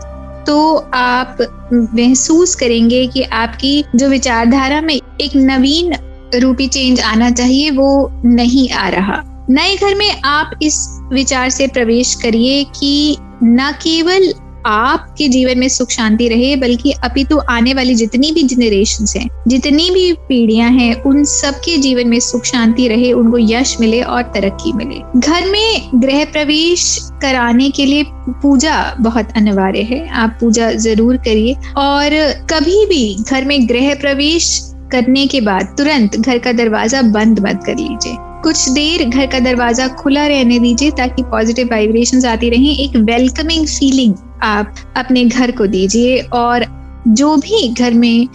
तो 0.47 0.75
आप 0.93 1.37
महसूस 1.73 2.55
करेंगे 2.55 3.05
कि 3.07 3.23
आपकी 3.23 3.83
जो 3.95 4.09
विचारधारा 4.09 4.81
में 4.81 4.95
एक 4.95 5.35
नवीन 5.35 5.95
रूपी 6.35 6.67
चेंज 6.67 6.99
आना 7.01 7.29
चाहिए, 7.31 7.69
वो 7.71 8.21
नहीं 8.25 8.69
आ 8.71 8.87
रहा। 8.89 9.21
नए 9.49 9.75
घर 9.75 9.95
में 9.95 10.21
आप 10.21 10.51
इस 10.61 10.99
विचार 11.13 11.49
से 11.49 11.67
प्रवेश 11.67 12.15
करिए 12.15 12.63
कि 12.63 13.17
न 13.43 13.71
केवल 13.71 14.33
आपके 14.65 15.27
जीवन 15.27 15.59
में 15.59 15.69
सुख 15.69 15.89
शांति 15.89 16.27
रहे, 16.27 16.55
बल्कि 16.55 16.91
अपितु 16.91 17.39
आने 17.49 17.73
वाली 17.73 17.95
जितनी 17.95 18.31
भी 18.31 18.43
जनरेशन 18.43 19.19
हैं, 19.19 19.29
जितनी 19.47 19.89
भी 19.91 20.13
पीढ़ियाँ 20.13 20.69
हैं, 20.69 21.01
उन 21.01 21.23
सबके 21.23 21.77
जीवन 21.77 22.07
में 22.07 22.19
सुख 22.19 22.43
शांति 22.43 22.87
रहे, 22.87 23.11
उनको 23.11 23.37
यश 23.37 23.79
मिले 23.79 24.01
और 24.01 24.21
तरक्की 24.23 24.73
मिले। 24.73 25.19
घर 25.19 25.49
में 25.49 25.89
गृह 25.95 26.25
प्रवेश 26.25 26.99
कराने 27.21 27.69
के 27.69 27.85
लिए 27.85 28.03
पूजा 28.41 28.95
बहुत 28.99 29.27
अनिवार्य 29.35 29.81
है। 29.81 30.07
आप 30.09 30.37
पूजा 30.39 30.71
ज़रूर 30.71 31.17
करिए। 31.17 31.53
और 31.77 32.09
कभी 32.49 32.85
भी 32.85 33.23
घर 33.31 33.45
में 33.45 33.69
गृह 33.69 33.93
प्रवेश 33.95 34.71
करने 34.91 35.27
के 35.27 35.41
बाद 35.41 35.75
तुरंत 35.77 36.15
घर 36.15 36.37
का 36.37 36.51
दरवाज़ा 36.51 37.01
बंद 37.01 37.39
मत 37.39 37.59
कर 37.65 37.75
लीजिए। 37.75 38.17
कुछ 38.45 38.69
देर 38.69 39.03
घर 39.09 39.25
का 39.25 39.39
दरवाज़ा 39.39 39.87
खुला 39.87 40.25
रहने 40.27 40.59
दीजिए 40.59 40.91
ताकि 40.91 41.23
पॉजिटिव 41.23 41.67
वाइब्रेशंस 41.67 42.25
आती 42.25 42.49
रहें। 42.49 42.77
एक 42.77 42.95
वेलकमिंग 42.97 43.67
फीलिंग 43.67 44.13
आप 44.43 44.75
अपने 44.97 45.23
घर 45.25 45.51
को 45.51 45.67
दीजिए 45.67 46.19
और 46.33 46.65
जो 47.07 47.35
भी 47.37 47.67
घर 47.69 47.93
में 47.93 48.27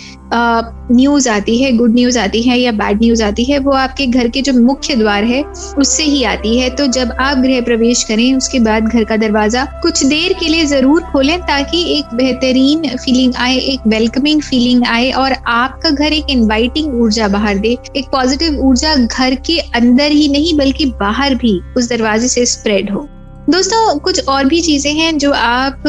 न्यूज़ 0.93 1.29
आती 1.29 1.57
है 1.59 1.73
गुड 1.77 1.95
न्यूज़ 1.95 2.19
आती 2.19 2.43
है 2.43 2.59
या 2.59 2.73
बैड 2.73 3.01
न्यूज़ 3.01 3.23
आती 3.23 3.45
है, 3.45 3.59
वो 3.59 3.73
आपके 3.73 4.07
घर 4.07 4.29
के 4.29 4.43
जो 4.43 4.53
मुख्य 4.55 4.95
द्वार 4.97 5.25
है, 5.25 5.43
उससे 5.79 6.03
ही 6.03 6.23
आती 6.25 6.57
है। 6.59 6.69
तो 6.71 6.87
जब 6.89 7.13
आप 7.21 7.39
गृह 7.39 7.61
प्रवेश 7.61 8.05
करें, 8.05 8.35
उसके 8.35 8.61
बाद 8.61 8.85
घर 8.85 9.05
का 9.05 9.17
दरवाज़ा 9.17 9.65
कुछ 9.83 10.05
देर 10.05 10.33
के 10.33 10.49
लिए 10.49 10.65
ज़रूर 10.67 11.03
खोलें 11.03 11.39
ताकि 11.41 11.83
एक 11.99 12.15
बेहतरीन 12.15 12.89
फीलिंग 12.97 13.35
आए, 13.37 13.57
एक 13.57 13.87
वेलकमिंग 13.87 14.43
फीलिंग 14.43 14.85
आए 14.87 15.11
और 15.13 15.33
आपका 15.33 15.91
घर 15.91 16.13
एक 16.13 16.31
इनवाइटिंग 16.31 17.01
ऊर्जा 17.03 17.29
बाहर 17.29 17.59
दे। 17.59 17.77
एक 17.97 18.09
पॉजिटिव 18.13 18.61
ऊर्जा 18.67 18.95
घर 18.97 19.35
के 19.47 19.59
अंदर 19.59 20.11
ही 20.11 20.29
नहीं, 20.29 20.57
बल्कि 20.59 20.87
बाहर 21.01 21.35
भी 21.35 21.61
उस 21.77 21.89
दरवाजे 21.89 22.29
से 22.29 22.47
स्प्रेड 22.47 22.91
हो। 22.91 23.09
दोस्तों, 23.51 23.99
कुछ 23.99 24.29
और 24.29 24.45
भी 24.45 24.61
चीज़ें 24.61 24.93
हैं 24.95 25.17
जो 25.19 25.31
आप 25.33 25.87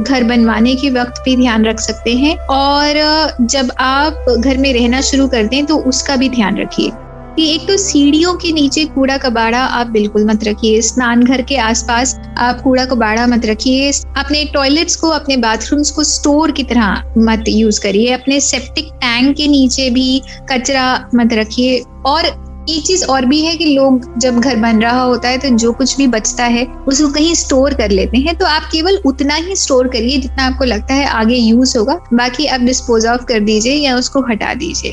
घर 0.00 0.24
बनवाने 0.24 0.74
के 0.74 0.90
वक्त 0.90 1.20
भी 1.24 1.36
ध्यान 1.36 1.64
रख 1.64 1.80
सकते 1.80 2.14
हैं 2.14 2.36
और 2.36 3.36
जब 3.40 3.70
आप 3.80 4.26
घर 4.38 4.56
में 4.56 4.72
रहना 4.74 5.00
शुरू 5.00 5.26
कर 5.28 5.46
दें 5.46 5.64
तो 5.66 5.76
उसका 5.78 6.16
भी 6.16 6.28
ध्यान 6.28 6.56
रखिए। 6.56 6.90
कि 7.36 7.48
एक 7.54 7.66
तो 7.68 7.76
सीढ़ियों 7.76 8.34
के 8.34 8.52
नीचे 8.52 8.84
कूड़ा 8.84 9.16
कबाड़ा 9.18 9.58
आप 9.58 9.86
बिल्कुल 9.86 10.24
मत 10.24 10.44
रखिए, 10.44 10.80
स्नान 10.80 11.22
घर 11.22 11.42
के 11.42 11.56
आसपास 11.56 12.16
आप 12.38 12.60
कूड़ा 12.60 12.84
कबाड़ा 12.84 13.26
मत 13.26 13.46
रखिए, 13.46 13.90
अपने 14.16 14.44
टॉयलेट्स 14.44 14.96
को, 14.96 15.08
अपने 15.08 15.36
बाथरूम्स 15.36 15.90
को 15.90 16.04
स्टोर 16.04 16.50
की 16.50 16.62
तरह 16.62 17.14
मत 17.18 17.44
यूज़ 17.48 17.80
करिए, 17.80 18.12
अपने 18.12 18.40
सेप्टिक 18.40 18.90
टैंक 18.94 19.36
के 19.36 19.46
नीचे 19.48 19.90
भी 19.90 20.22
कचरा 20.50 21.08
मत 21.14 21.32
रखिए 21.32 21.82
और 22.06 22.43
एक 22.70 22.84
चीज़ 22.86 23.04
और 23.04 23.24
भी 23.26 23.40
है 23.40 23.56
कि 23.56 23.64
लोग 23.66 24.18
जब 24.18 24.38
घर 24.40 24.56
बन 24.56 24.80
रहा 24.82 25.00
होता 25.00 25.28
है 25.28 25.38
तो 25.38 25.48
जो 25.56 25.72
कुछ 25.72 25.96
भी 25.96 26.06
बचता 26.06 26.44
है, 26.44 26.64
उसको 26.88 27.08
कहीं 27.08 27.34
स्टोर 27.34 27.74
कर 27.74 27.90
लेते 27.90 28.18
हैं। 28.18 28.34
तो 28.36 28.46
आप 28.46 28.68
केवल 28.72 29.00
उतना 29.06 29.34
ही 29.34 29.56
स्टोर 29.56 29.88
करिए 29.88 30.16
जितना 30.18 30.44
आपको 30.44 30.64
लगता 30.64 30.94
है 30.94 31.06
आगे 31.06 31.36
यूज़ 31.36 31.76
होगा। 31.78 31.94
बाकी 32.14 32.46
आप 32.46 32.60
डिस्पोज 32.60 33.06
ऑफ़ 33.06 33.24
कर 33.24 33.40
दीजिए 33.40 33.74
या 33.74 33.96
उसको 33.96 34.20
हटा 34.20 34.52
दीजिए। 34.54 34.92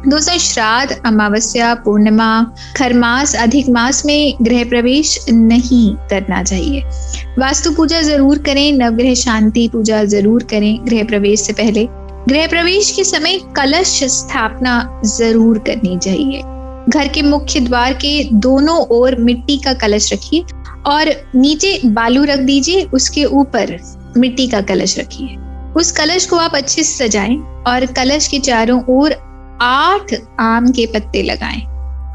दोस्तों, 0.00 0.36
श्राद्ध, 0.38 1.00
अमावस्या, 1.06 1.72
पूर्णिमा 1.74 2.30
खरमास 2.76 3.34
अधिक 3.36 3.68
मास 3.68 4.04
में 4.06 4.34
गृह 4.42 4.64
प्रवेश 4.64 5.18
नहीं 5.30 5.94
करना 6.10 6.42
चाहिए। 6.42 6.82
वास्तु 7.38 7.70
पूजा 7.70 8.00
ज़रूर 8.02 8.38
करें, 8.38 8.72
नवग्रह 8.72 9.14
शांति 9.14 9.68
पूजा 9.72 10.02
ज़रूर 10.04 10.42
करें 10.42 10.78
गृह 10.86 11.04
प्रवेश 11.04 11.40
से 11.40 11.52
पहले। 11.52 11.84
गृह 12.28 12.46
प्रवेश 12.46 12.90
के 12.92 13.04
समय 13.04 13.38
कलश 13.56 13.98
स्थापना 14.04 15.02
ज़रूर 15.06 15.58
करनी 15.58 15.98
चाहिए। 15.98 16.42
घर 16.90 17.08
के 17.08 17.22
मुख्य 17.22 17.60
द्वार 17.60 17.92
के 17.92 18.24
दोनों 18.32 18.78
ओर 18.86 19.16
मिट्टी 19.16 19.58
का 19.58 19.72
कलश 19.74 20.12
रखिए 20.12 20.44
और 20.86 21.10
नीचे 21.36 21.80
बालू 21.84 22.24
रख 22.24 22.38
दीजिए, 22.38 22.82
उसके 22.84 23.24
ऊपर 23.24 23.76
मिट्टी 24.16 24.46
का 24.48 24.60
कलश 24.60 24.98
रखिए। 24.98 25.36
उस 25.76 25.92
कलश 25.92 26.26
को 26.26 26.36
आप 26.36 26.54
अच्छे 26.54 26.82
से 26.82 27.08
सजाएँ 27.08 27.36
और 27.66 27.86
कलश 27.86 28.28
के 28.28 28.38
चारों 28.38 28.82
ओर 28.88 29.12
आठ 29.62 30.14
आम 30.40 30.70
के 30.70 30.86
पत्ते 30.86 31.22
लगाएँ। 31.22 31.60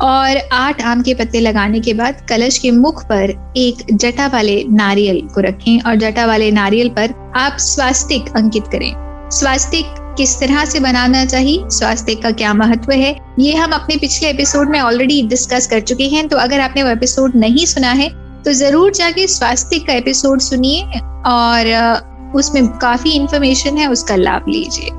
और 0.04 0.38
आठ 0.52 0.82
आम 0.82 1.02
के 1.02 1.14
पत्ते 1.14 1.40
लगाने 1.40 1.80
के 1.80 1.94
बाद 1.94 2.26
कलश 2.30 2.58
के 2.58 2.72
मुख 2.72 3.04
पर 3.04 3.54
एक 3.58 3.86
जटा 3.94 4.28
वाले 4.28 4.64
नारियल 4.70 5.22
को 5.36 5.42
रखें 5.42 5.82
और 5.82 5.96
जटा 5.96 6.26
वाले 6.26 6.52
नारियल 6.52 6.90
पर 6.90 7.14
आप 7.36 7.58
स्वास्तिक 7.58 8.36
अंकित 8.36 8.68
करें। 8.68 8.94
स्वास्तिक 9.32 9.86
किस 10.18 10.40
तरह 10.40 10.66
से 10.66 10.80
बनाना 10.80 11.24
चाहिए, 11.26 11.64
स्वास्थ्य 11.70 12.16
का 12.16 12.32
क्या 12.34 12.54
महत्व 12.54 12.92
है, 12.92 13.16
ये 13.40 13.56
हम 13.56 13.72
अपने 13.74 13.96
पिछले 13.98 14.30
एपिसोड 14.30 14.70
में 14.70 14.80
ऑलरेडी 14.82 15.22
डिस्कस 15.28 15.68
कर 15.68 15.80
चुके 15.82 16.08
हैं। 16.10 16.28
तो 16.28 16.38
अगर 16.38 16.60
आपने 16.60 16.84
वो 16.84 16.90
एपिसोड 16.90 17.36
नहीं 17.38 17.66
सुना 17.68 17.92
है 17.94 18.10
तो 18.44 18.52
ज़रूर 18.54 18.92
जाके 18.94 19.28
स्वास्थ्य 19.28 19.80
का 19.80 19.94
एपिसोड 19.94 20.42
सुनिए 20.42 21.00
और 21.28 22.34
उसमें 22.36 22.68
काफ़ी 22.80 23.12
इंफॉर्मेशन 23.12 23.78
है, 23.78 23.88
उसका 23.88 24.16
लाभ 24.16 24.46
लीजिए। 24.50 24.90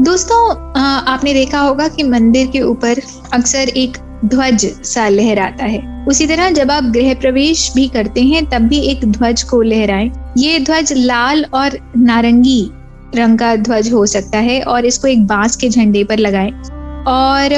दोस्तों 0.00 0.50
आपने 0.80 1.32
देखा 1.34 1.60
होगा 1.60 1.88
कि 1.88 2.02
मंदिर 2.02 2.46
के 2.46 2.60
ऊपर 2.62 3.00
अक्सर 3.32 3.68
एक 3.68 3.96
ध्वज 4.24 4.66
सा 4.84 5.08
लहराता 5.08 5.64
है। 5.64 5.80
उसी 6.06 6.26
तरह 6.26 6.50
जब 6.50 6.70
आप 6.70 6.84
गृह 6.92 7.14
प्रवेश 7.14 7.70
भी 7.74 7.86
करते 7.88 8.22
हैं, 8.22 8.44
तब 8.46 8.68
भी 8.68 8.78
एक 8.86 9.04
ध्वज 9.06 9.42
को 9.42 9.60
लहराएँ। 9.62 10.10
ये 10.38 10.58
ध्वज 10.60 10.92
लाल 10.96 11.44
और 11.54 11.78
नारंगी 11.96 12.70
रंग 13.16 13.38
का 13.38 13.56
ध्वज 13.56 13.92
हो 13.92 14.06
सकता 14.06 14.38
है 14.38 14.62
और 14.62 14.84
इसको 14.84 15.08
एक 15.08 15.26
बाँस 15.26 15.56
के 15.56 15.68
झंडे 15.68 16.04
पर 16.04 16.18
लगाएँ। 16.18 16.52
और 17.06 17.48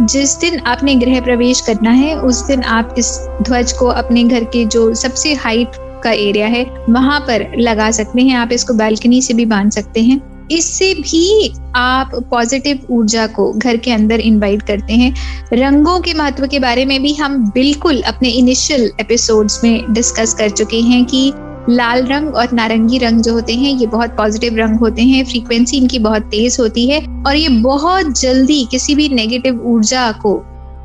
जिस 0.00 0.36
दिन 0.36 0.58
आपने 0.58 0.94
गृह 0.94 1.20
प्रवेश 1.20 1.60
करना 1.60 1.90
है, 1.90 2.20
उस 2.20 2.46
दिन 2.46 2.62
आप 2.62 2.94
इस 2.98 3.28
ध्वज 3.42 3.72
को 3.72 3.86
अपने 3.86 4.24
घर 4.24 4.44
के 4.44 4.64
जो 4.64 4.94
सबसे 4.94 5.34
हाइट 5.34 5.68
का 6.04 6.10
एरिया 6.10 6.46
है, 6.46 6.66
वहाँ 6.90 7.20
पर 7.20 7.52
लगा 7.58 7.90
सकते 7.90 8.22
हैं। 8.22 8.36
आप 8.36 8.52
इसको 8.52 8.74
बालकनी 8.74 9.22
से 9.22 9.34
भी 9.34 9.44
बाँध 9.44 9.72
सकते 9.72 10.02
हैं। 10.02 10.48
इससे 10.50 10.94
भी 10.94 11.54
आप 11.76 12.10
पॉजिटिव 12.30 12.78
ऊर्जा 12.90 13.26
को 13.26 13.52
घर 13.52 13.76
के 13.76 13.90
अंदर 13.90 14.20
इनवाइट 14.20 14.62
करते 14.62 14.92
हैं। 14.92 15.14
रंगों 15.52 16.00
के 16.00 16.14
महत्व 16.14 16.46
के 16.46 16.58
बारे 16.58 16.84
में 16.84 17.02
भी 17.02 17.14
हम 17.14 17.50
बिल्कुल 17.50 18.00
अपने 18.00 18.28
इनिशियल 18.28 18.90
एपिसोड्स 19.00 19.64
में 19.64 19.92
डिस्कस 19.92 20.34
कर 20.34 20.50
चुके 20.50 20.80
हैं 20.80 21.04
कि 21.04 21.32
लाल 21.70 22.04
रंग 22.06 22.34
और 22.34 22.52
नारंगी 22.52 22.98
रंग 22.98 23.20
जो 23.22 23.32
होते 23.32 23.54
हैं, 23.54 23.70
ये 23.70 23.86
बहुत 23.86 24.10
पॉजिटिव 24.10 24.56
रंग 24.56 24.78
होते 24.78 25.02
हैं 25.02 25.24
फ्रीक्वेंसी 25.24 25.76
इनकी 25.76 25.98
बहुत 25.98 26.22
तेज 26.22 26.56
होती 26.60 26.88
है 26.90 27.00
और 27.26 27.36
ये 27.36 27.48
बहुत 27.48 28.20
जल्दी 28.20 28.64
किसी 28.70 28.94
भी 28.94 29.08
नेगेटिव 29.08 29.62
ऊर्जा 29.66 30.10
को 30.12 30.34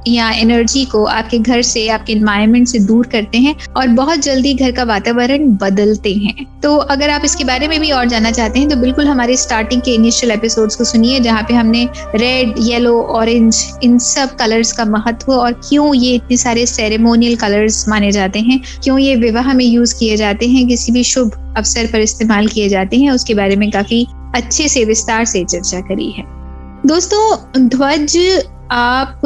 या 0.07 0.29
एनर्जी 0.31 0.83
को 0.85 1.03
आपके 1.05 1.37
घर 1.39 1.61
से, 1.61 1.87
आपके 1.89 2.13
इन्वायरमेंट 2.13 2.67
से 2.67 2.79
दूर 2.79 3.07
करते 3.07 3.37
हैं 3.37 3.55
और 3.77 3.87
बहुत 3.95 4.19
जल्दी 4.19 4.53
घर 4.53 4.71
का 4.71 4.83
वातावरण 4.83 5.47
बदलते 5.57 6.13
हैं। 6.15 6.45
तो 6.61 6.75
अगर 6.75 7.09
आप 7.09 7.25
इसके 7.25 7.43
बारे 7.43 7.67
में 7.67 7.79
भी 7.79 7.91
और 7.91 8.05
जानना 8.05 8.31
चाहते 8.31 8.59
हैं 8.59 8.69
तो 8.69 8.75
बिल्कुल 8.75 9.07
हमारे 9.07 9.35
स्टार्टिंग 9.37 9.81
के 9.81 9.91
इनिशियल 9.91 10.31
एपिसोड्स 10.31 10.75
को 10.75 10.83
सुनिए, 10.83 11.19
जहाँ 11.19 11.43
पे 11.43 11.53
हमने 11.53 11.87
रेड 12.15 12.53
येलो 12.59 13.01
ऑरेंज 13.11 13.63
इन 13.83 13.97
सब 13.99 14.35
कलर्स 14.35 14.71
का 14.71 14.85
महत्व 14.87 15.33
और 15.33 15.53
क्यों 15.69 15.93
ये 15.95 16.13
इतने 16.15 16.37
सारे 16.37 16.65
सेरेमोनियल 16.65 17.35
कलर्स 17.35 17.87
माने 17.89 18.11
जाते 18.11 18.39
हैं, 18.39 18.59
क्यों 18.83 18.97
ये 18.99 19.15
विवाह 19.17 19.53
में 19.53 19.65
यूज़ 19.65 19.95
किए 19.99 20.17
जाते 20.17 20.47
हैं, 20.47 20.67
किसी 20.67 20.91
भी 20.91 21.03
शुभ 21.05 21.53
अवसर 21.57 21.87
पर 21.93 21.99
इस्तेमाल 21.99 22.47
किए 22.47 22.69
जाते 22.69 22.97
हैं, 22.97 23.11
उसके 23.11 23.33
बारे 23.33 23.55
में 23.55 23.69
काफ़ी 23.71 24.05
अच्छे 24.35 24.67
से 24.67 24.83
विस्तार 24.85 25.25
से 25.25 25.43
चर्चा 25.45 25.79
करी 25.81 26.11
है। 26.11 26.23
दोस्तों, 26.85 27.67
ध्वज 27.67 28.17
आप 28.71 29.21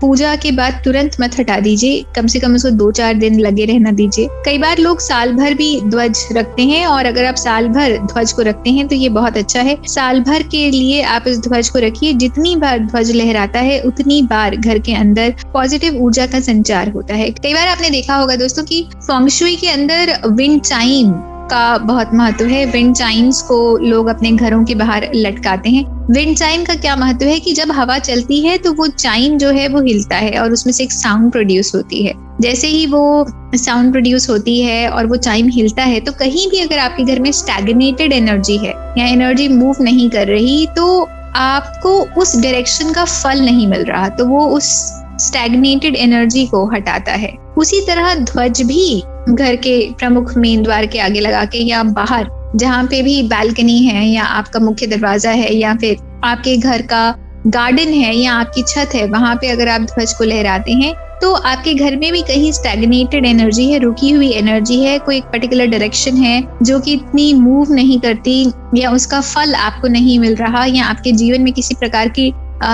पूजा 0.00 0.34
के 0.36 0.50
बाद 0.52 0.80
तुरंत 0.84 1.16
मत 1.20 1.38
हटा 1.38 1.58
दीजिए। 1.60 2.04
कम 2.16 2.26
से 2.26 2.40
कम 2.40 2.54
उसको 2.54 2.70
दो 2.72 2.90
चार 2.90 3.14
दिन 3.14 3.38
लगे 3.40 3.64
रहना 3.64 3.90
दीजिए। 3.92 4.28
कई 4.44 4.58
बार 4.58 4.78
लोग 4.78 5.00
साल 5.00 5.32
भर 5.32 5.54
भी 5.54 5.80
ध्वज 5.80 6.24
रखते 6.32 6.62
हैं 6.62 6.84
और 6.86 7.06
अगर 7.06 7.24
आप 7.24 7.34
साल 7.34 7.68
भर 7.68 7.96
ध्वज 8.06 8.32
को 8.32 8.42
रखते 8.42 8.70
हैं 8.70 8.86
तो 8.88 8.94
ये 8.94 9.08
बहुत 9.10 9.36
अच्छा 9.36 9.60
है। 9.60 9.76
साल 9.86 10.20
भर 10.20 10.42
के 10.42 10.70
लिए 10.70 11.02
आप 11.02 11.28
इस 11.28 11.40
ध्वज 11.40 11.68
को 11.68 11.78
रखिए। 11.78 12.12
जितनी 12.14 12.54
बार 12.56 12.78
ध्वज 12.78 13.10
लहराता 13.10 13.60
है, 13.60 13.80
उतनी 13.80 14.20
बार 14.22 14.56
घर 14.56 14.78
के 14.78 14.94
अंदर 14.94 15.34
पॉजिटिव 15.52 16.02
ऊर्जा 16.02 16.26
का 16.26 16.40
संचार 16.40 16.90
होता 16.90 17.14
है। 17.14 17.30
कई 17.32 17.54
बार 17.54 17.68
आपने 17.68 17.90
देखा 17.90 18.16
होगा 18.16 18.36
दोस्तों 18.36 18.64
की 18.64 18.82
फोंगशुई 18.96 19.56
के 19.56 19.68
अंदर 19.68 20.18
विंड 20.26 20.60
चाइम 20.62 21.12
का 21.50 21.78
बहुत 21.78 22.10
महत्व 22.14 22.46
है। 22.46 22.64
विंड 22.66 22.94
चाइम्स 22.96 23.42
को 23.42 23.76
लोग 23.78 24.06
अपने 24.06 24.30
घरों 24.32 24.64
के 24.64 24.74
बाहर 24.74 25.10
लटकाते 25.14 25.70
हैं। 25.70 25.84
विंड 26.10 26.36
चाइम 26.36 26.64
का 26.64 26.74
क्या 26.74 26.94
महत्व 26.96 27.26
है 27.26 27.38
कि 27.40 27.52
जब 27.52 27.70
हवा 27.72 27.98
चलती 27.98 28.40
है 28.40 28.56
तो 28.58 28.72
वो 28.72 28.86
चाइम 28.86 29.36
जो 29.38 29.48
है 29.50 29.66
वो 29.68 29.80
हिलता 29.82 30.16
है 30.16 30.38
और 30.38 30.52
उसमें 30.52 30.72
से 30.72 30.84
एक 30.84 30.92
साउंड 30.92 31.30
प्रोड्यूस 31.32 31.74
होती 31.74 32.02
है। 32.02 32.14
जैसे 32.40 32.66
ही 32.66 32.86
वो 32.86 33.26
साउंड 33.56 33.92
प्रोड्यूस 33.92 34.28
होती 34.30 34.60
है 34.60 34.88
और 34.88 35.06
वो 35.06 35.16
चाइम 35.16 35.48
हिलता 35.48 35.82
है 35.82 36.00
तो 36.00 36.12
कहीं 36.12 36.48
भी 36.50 36.60
अगर 36.60 36.78
आपके 36.78 37.04
घर 37.04 37.20
में 37.20 37.30
स्टैगनेटेड 37.32 38.12
एनर्जी 38.12 38.56
है 38.56 38.72
या 38.98 39.06
एनर्जी 39.06 39.48
मूव 39.48 39.82
नहीं 39.82 40.08
कर 40.10 40.26
रही 40.26 40.66
तो 40.76 41.02
आपको 41.36 41.98
उस 42.20 42.36
डायरेक्शन 42.36 42.92
का 42.92 43.04
फल 43.04 43.40
नहीं 43.40 43.66
मिल 43.66 43.84
रहा 43.84 44.08
तो 44.08 44.26
वो 44.26 44.46
उस 44.48 44.72
स्टैगनेटेड 45.20 45.96
एनर्जी 45.96 46.46
को 46.46 46.66
हटाता 46.66 47.12
है। 47.12 47.32
उसी 47.58 47.80
तरह 47.86 48.14
ध्वज 48.14 48.62
भी 48.62 49.02
घर 49.28 49.56
के 49.56 49.78
प्रमुख 49.94 50.36
मेन 50.36 50.62
द्वार 50.62 50.86
के 50.86 50.98
आगे 50.98 51.20
लगा 51.20 51.44
के 51.44 51.58
या 51.60 51.82
बाहर, 51.82 52.28
जहाँ 52.56 52.84
पे 52.84 53.02
भी 53.02 53.22
बालकनी 53.28 53.78
है 53.78 54.04
या 54.06 54.24
आपका 54.24 54.60
मुख्य 54.60 54.86
दरवाज़ा 54.86 55.30
है 55.32 55.54
या 55.54 55.74
फिर 55.74 55.96
आपके 56.24 56.56
घर 56.56 56.82
का 56.84 57.10
गार्डन 57.46 57.92
है 57.94 58.14
या 58.16 58.32
आपकी 58.34 58.62
छत 58.62 58.94
है, 58.94 59.06
वहाँ 59.06 59.34
पे 59.36 59.48
अगर 59.48 59.68
आप 59.68 59.80
ध्वज 59.82 60.12
को 60.12 60.24
लहराते 60.24 60.72
हैं 60.72 60.92
तो 61.20 61.32
आपके 61.32 61.72
घर 61.74 61.96
में 61.96 62.10
भी 62.12 62.20
कहीं 62.22 62.50
स्टैगनेटेड 62.52 63.26
एनर्जी 63.26 63.70
है, 63.70 63.78
रुकी 63.78 64.10
हुई 64.10 64.30
एनर्जी 64.32 64.78
है, 64.80 64.98
कोई 64.98 65.16
एक 65.16 65.24
पर्टिकुलर 65.24 65.66
डायरेक्शन 65.66 66.16
है 66.16 66.42
जो 66.62 66.78
कि 66.80 66.92
इतनी 66.92 67.32
मूव 67.34 67.72
नहीं 67.72 67.98
करती 68.00 68.44
या 68.74 68.90
उसका 68.90 69.20
फल 69.22 69.54
आपको 69.54 69.88
नहीं 69.88 70.18
मिल 70.18 70.34
रहा 70.36 70.64
या 70.66 70.84
आपके 70.84 71.12
जीवन 71.12 71.42
में 71.42 71.52
किसी 71.52 71.74
प्रकार 71.74 72.08
की 72.08 72.30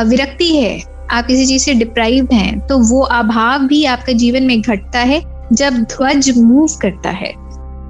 विरक्ति 0.09 0.55
है, 0.57 0.81
आप 1.11 1.27
किसी 1.27 1.47
चीज़ 1.47 1.65
से 1.65 1.75
डिप्राइव 1.75 2.29
हैं 2.33 2.59
तो 2.67 2.79
वो 2.89 3.01
अभाव 3.01 3.67
भी 3.67 3.85
आपके 3.87 4.15
जीवन 4.15 4.43
में 4.43 4.61
घटता 4.61 5.01
है 5.01 5.21
जब 5.53 5.75
ध्वज 5.75 6.33
मूव 6.39 6.69
करता 6.83 7.11
है। 7.11 7.33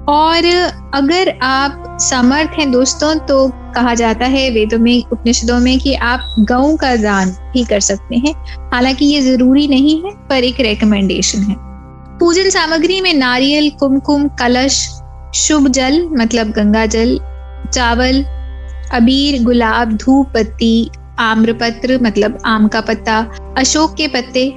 और 0.09 0.45
अगर 0.93 1.37
आप 1.41 1.97
समर्थ 2.01 2.49
हैं 2.49 2.71
दोस्तों 2.71 3.15
तो 3.15 3.51
कहा 3.75 3.93
जाता 3.93 4.25
है 4.25 4.49
वेदों 4.49 4.77
में, 4.79 5.03
उपनिषदों 5.11 5.59
में 5.59 5.79
कि 5.79 5.93
आप 5.93 6.35
गऊ 6.39 6.75
का 6.75 6.95
दान 6.95 7.29
भी 7.29 7.63
कर 7.63 7.79
सकते 7.79 8.15
हैं। 8.15 8.33
हालाँकि 8.73 9.05
ये 9.05 9.21
ज़रूरी 9.21 9.67
नहीं 9.67 10.03
है, 10.03 10.11
पर 10.29 10.43
एक 10.43 10.59
रेकमेंडेशन 10.59 11.39
है। 11.39 11.55
पूजन 12.19 12.49
सामग्री 12.49 13.01
में 13.01 13.13
नारियल, 13.13 13.69
कुमकुम, 13.69 14.27
कलश, 14.27 15.01
शुभ 15.35 15.67
जल 15.67 16.07
मतलब 16.11 16.51
गंगा 16.51 16.85
जल, 16.85 17.19
चावल, 17.73 18.23
अबीर, 18.93 19.43
गुलाब 19.43 19.91
धूप 19.93 20.27
पत्ती 20.27 20.89
आम्रपत्र 21.19 21.99
मतलब 22.01 22.37
आम 22.45 22.67
का 22.67 22.81
पत्ता, 22.81 23.25
अशोक 23.57 23.93
के 23.93 24.07
पत्ते 24.07 24.53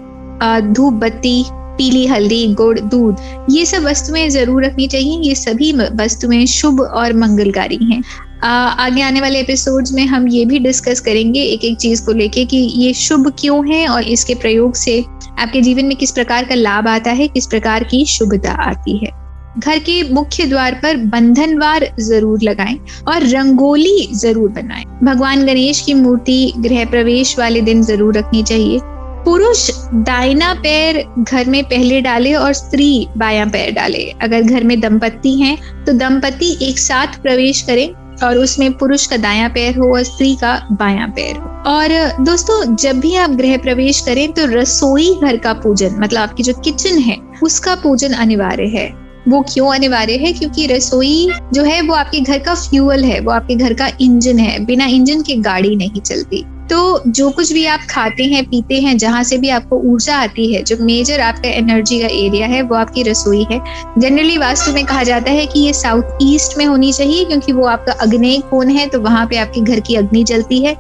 धूप 0.72 0.92
बत्ती 0.94 1.44
पीली, 1.80 2.06
हल्दी, 2.06 2.46
गुड़, 2.54 2.78
दूध। 2.80 3.20
ये 3.50 3.66
सब 3.66 3.82
वस्तुएँ 3.82 4.28
ज़रूर 4.28 4.64
रखनी 4.64 4.88
चाहिए। 4.88 5.20
ये 5.20 5.34
सभी 5.34 5.72
वस्तुएँ 5.72 6.44
शुभ 6.46 6.80
और 6.80 7.12
मंगलकारी 7.12 7.78
हैं। 7.82 8.02
आगे 8.42 9.02
आने 9.02 9.20
वाले 9.20 9.40
एपिसोड्स 9.40 9.92
में 9.92 10.04
हम 10.06 10.26
ये 10.28 10.44
भी 10.44 10.58
डिस्कस 10.58 11.00
करेंगे 11.00 11.42
एक 11.42 11.64
एक 11.64 11.76
चीज़ 11.78 12.04
को 12.06 12.12
लेके 12.12 12.44
कि 12.44 12.56
ये 12.56 12.92
शुभ 12.94 13.32
क्यों 13.40 13.66
है 13.68 13.86
और 13.88 14.02
इसके 14.04 14.34
प्रयोग 14.34 14.74
से 14.74 14.98
आपके 15.38 15.60
जीवन 15.60 15.84
में 15.84 15.96
किस 15.96 16.10
प्रकार 16.10 16.44
का 16.44 16.54
लाभ 16.54 16.88
आता 16.88 17.10
है, 17.10 17.28
किस 17.28 17.46
प्रकार 17.46 17.84
की 17.84 18.04
शुभता 18.08 18.52
आती 18.62 18.96
है। 18.98 19.10
घर 19.58 19.78
के 19.78 20.02
मुख्य 20.12 20.46
द्वार 20.46 20.80
पर 20.82 20.96
बंधनवार 21.08 21.90
ज़रूर 22.00 22.42
लगाएँ 22.42 22.78
और 23.08 23.26
रंगोली 23.26 24.08
ज़रूर 24.14 24.50
बनाएँ। 24.52 24.84
भगवान 25.04 25.46
गणेश 25.46 25.80
की 25.80 25.94
मूर्ति, 25.94 26.52
गृह 26.58 26.84
प्रवेश 26.84 27.38
वाले 27.38 27.60
दिन 27.60 27.82
ज़रूर 27.82 28.18
रखनी 28.18 28.42
चाहिए। 28.42 28.78
पुरुष 29.24 29.70
दाइना 29.94 30.52
पैर 30.54 31.04
घर 31.18 31.48
में 31.48 31.62
पहले 31.64 32.00
डाले 32.00 32.34
और 32.34 32.52
स्त्री 32.52 33.06
बाया 33.16 33.44
पैर 33.46 33.72
डाले। 33.72 34.04
अगर 34.22 34.42
घर 34.42 34.64
में 34.64 34.80
दंपत्ति 34.80 35.34
हैं 35.40 35.56
तो 35.84 35.92
दंपति 35.92 36.56
एक 36.62 36.78
साथ 36.78 37.20
प्रवेश 37.22 37.62
करें 37.62 37.88
और 38.26 38.38
उसमें 38.38 38.72
पुरुष 38.72 39.06
का 39.06 39.16
दाया 39.16 39.48
पैर 39.48 39.76
हो 39.76 39.94
और 39.94 40.02
स्त्री 40.02 40.34
का 40.34 40.54
बाया 40.72 41.06
पैर 41.06 41.36
हो। 41.36 41.48
और 41.66 41.88
दोस्तों, 42.24 42.76
जब 42.76 43.00
भी 43.00 43.14
आप 43.14 43.30
गृह 43.30 43.56
प्रवेश 43.56 44.00
करें 44.00 44.32
तो 44.32 44.46
रसोई 44.46 45.14
घर 45.22 45.36
का 45.36 45.52
पूजन 45.52 45.96
मतलब 45.98 46.20
आपकी 46.20 46.42
जो 46.42 46.54
किचन 46.54 46.98
है, 46.98 47.16
उसका 47.42 47.74
पूजन 47.74 48.12
अनिवार्य 48.12 48.66
है। 48.68 48.88
वो 49.28 49.40
क्यों 49.42 49.74
अनिवार्य 49.74 50.16
है? 50.16 50.32
क्योंकि 50.32 50.66
रसोई 50.66 51.28
जो 51.52 51.62
है, 51.62 51.80
वो 51.82 51.94
आपके 51.94 52.20
घर 52.20 52.38
का 52.38 52.54
फ्यूअल 52.54 53.04
है, 53.04 53.20
वो 53.20 53.30
आपके 53.30 53.54
घर 53.54 53.74
का 53.74 53.90
इंजन 54.00 54.38
है। 54.38 54.64
बिना 54.64 54.84
इंजन 54.86 55.22
के 55.22 55.36
गाड़ी 55.36 55.74
नहीं 55.76 56.00
चलती। 56.00 56.44
तो 56.70 57.02
जो 57.08 57.30
कुछ 57.30 57.52
भी 57.52 57.64
आप 57.66 57.80
खाते 57.90 58.24
हैं, 58.24 58.44
पीते 58.44 58.80
हैं, 58.80 58.96
जहाँ 58.98 59.22
से 59.22 59.38
भी 59.38 59.48
आपको 59.48 59.76
ऊर्जा 59.84 60.16
आती 60.16 60.52
है, 60.54 60.62
जो 60.62 60.76
मेजर 60.80 61.20
आपका 61.20 61.48
एनर्जी 61.48 62.00
का 62.00 62.06
एरिया 62.06 62.46
है, 62.46 62.60
वो 62.62 62.74
आपकी 62.74 63.02
रसोई 63.02 63.46
है। 63.50 63.60
जनरली 63.98 64.36
वास्तु 64.38 64.72
में 64.72 64.84
कहा 64.84 65.02
जाता 65.02 65.30
है 65.30 65.46
कि 65.46 65.60
ये 65.60 65.72
साउथ 65.72 66.18
ईस्ट 66.22 66.58
में 66.58 66.64
होनी 66.64 66.92
चाहिए, 66.92 67.24
क्योंकि 67.24 67.52
वो 67.52 67.66
आपका 67.66 67.92
अग्नि 67.92 68.36
कोण 68.50 68.68
है 68.68 68.86
तो 68.86 69.00
वहाँ 69.00 69.26
पे 69.26 69.36
आपके 69.36 69.60
घर 69.60 69.80
की 69.80 69.94
अग्नि 69.94 70.24
जलती 70.24 70.60
है। 70.64 70.76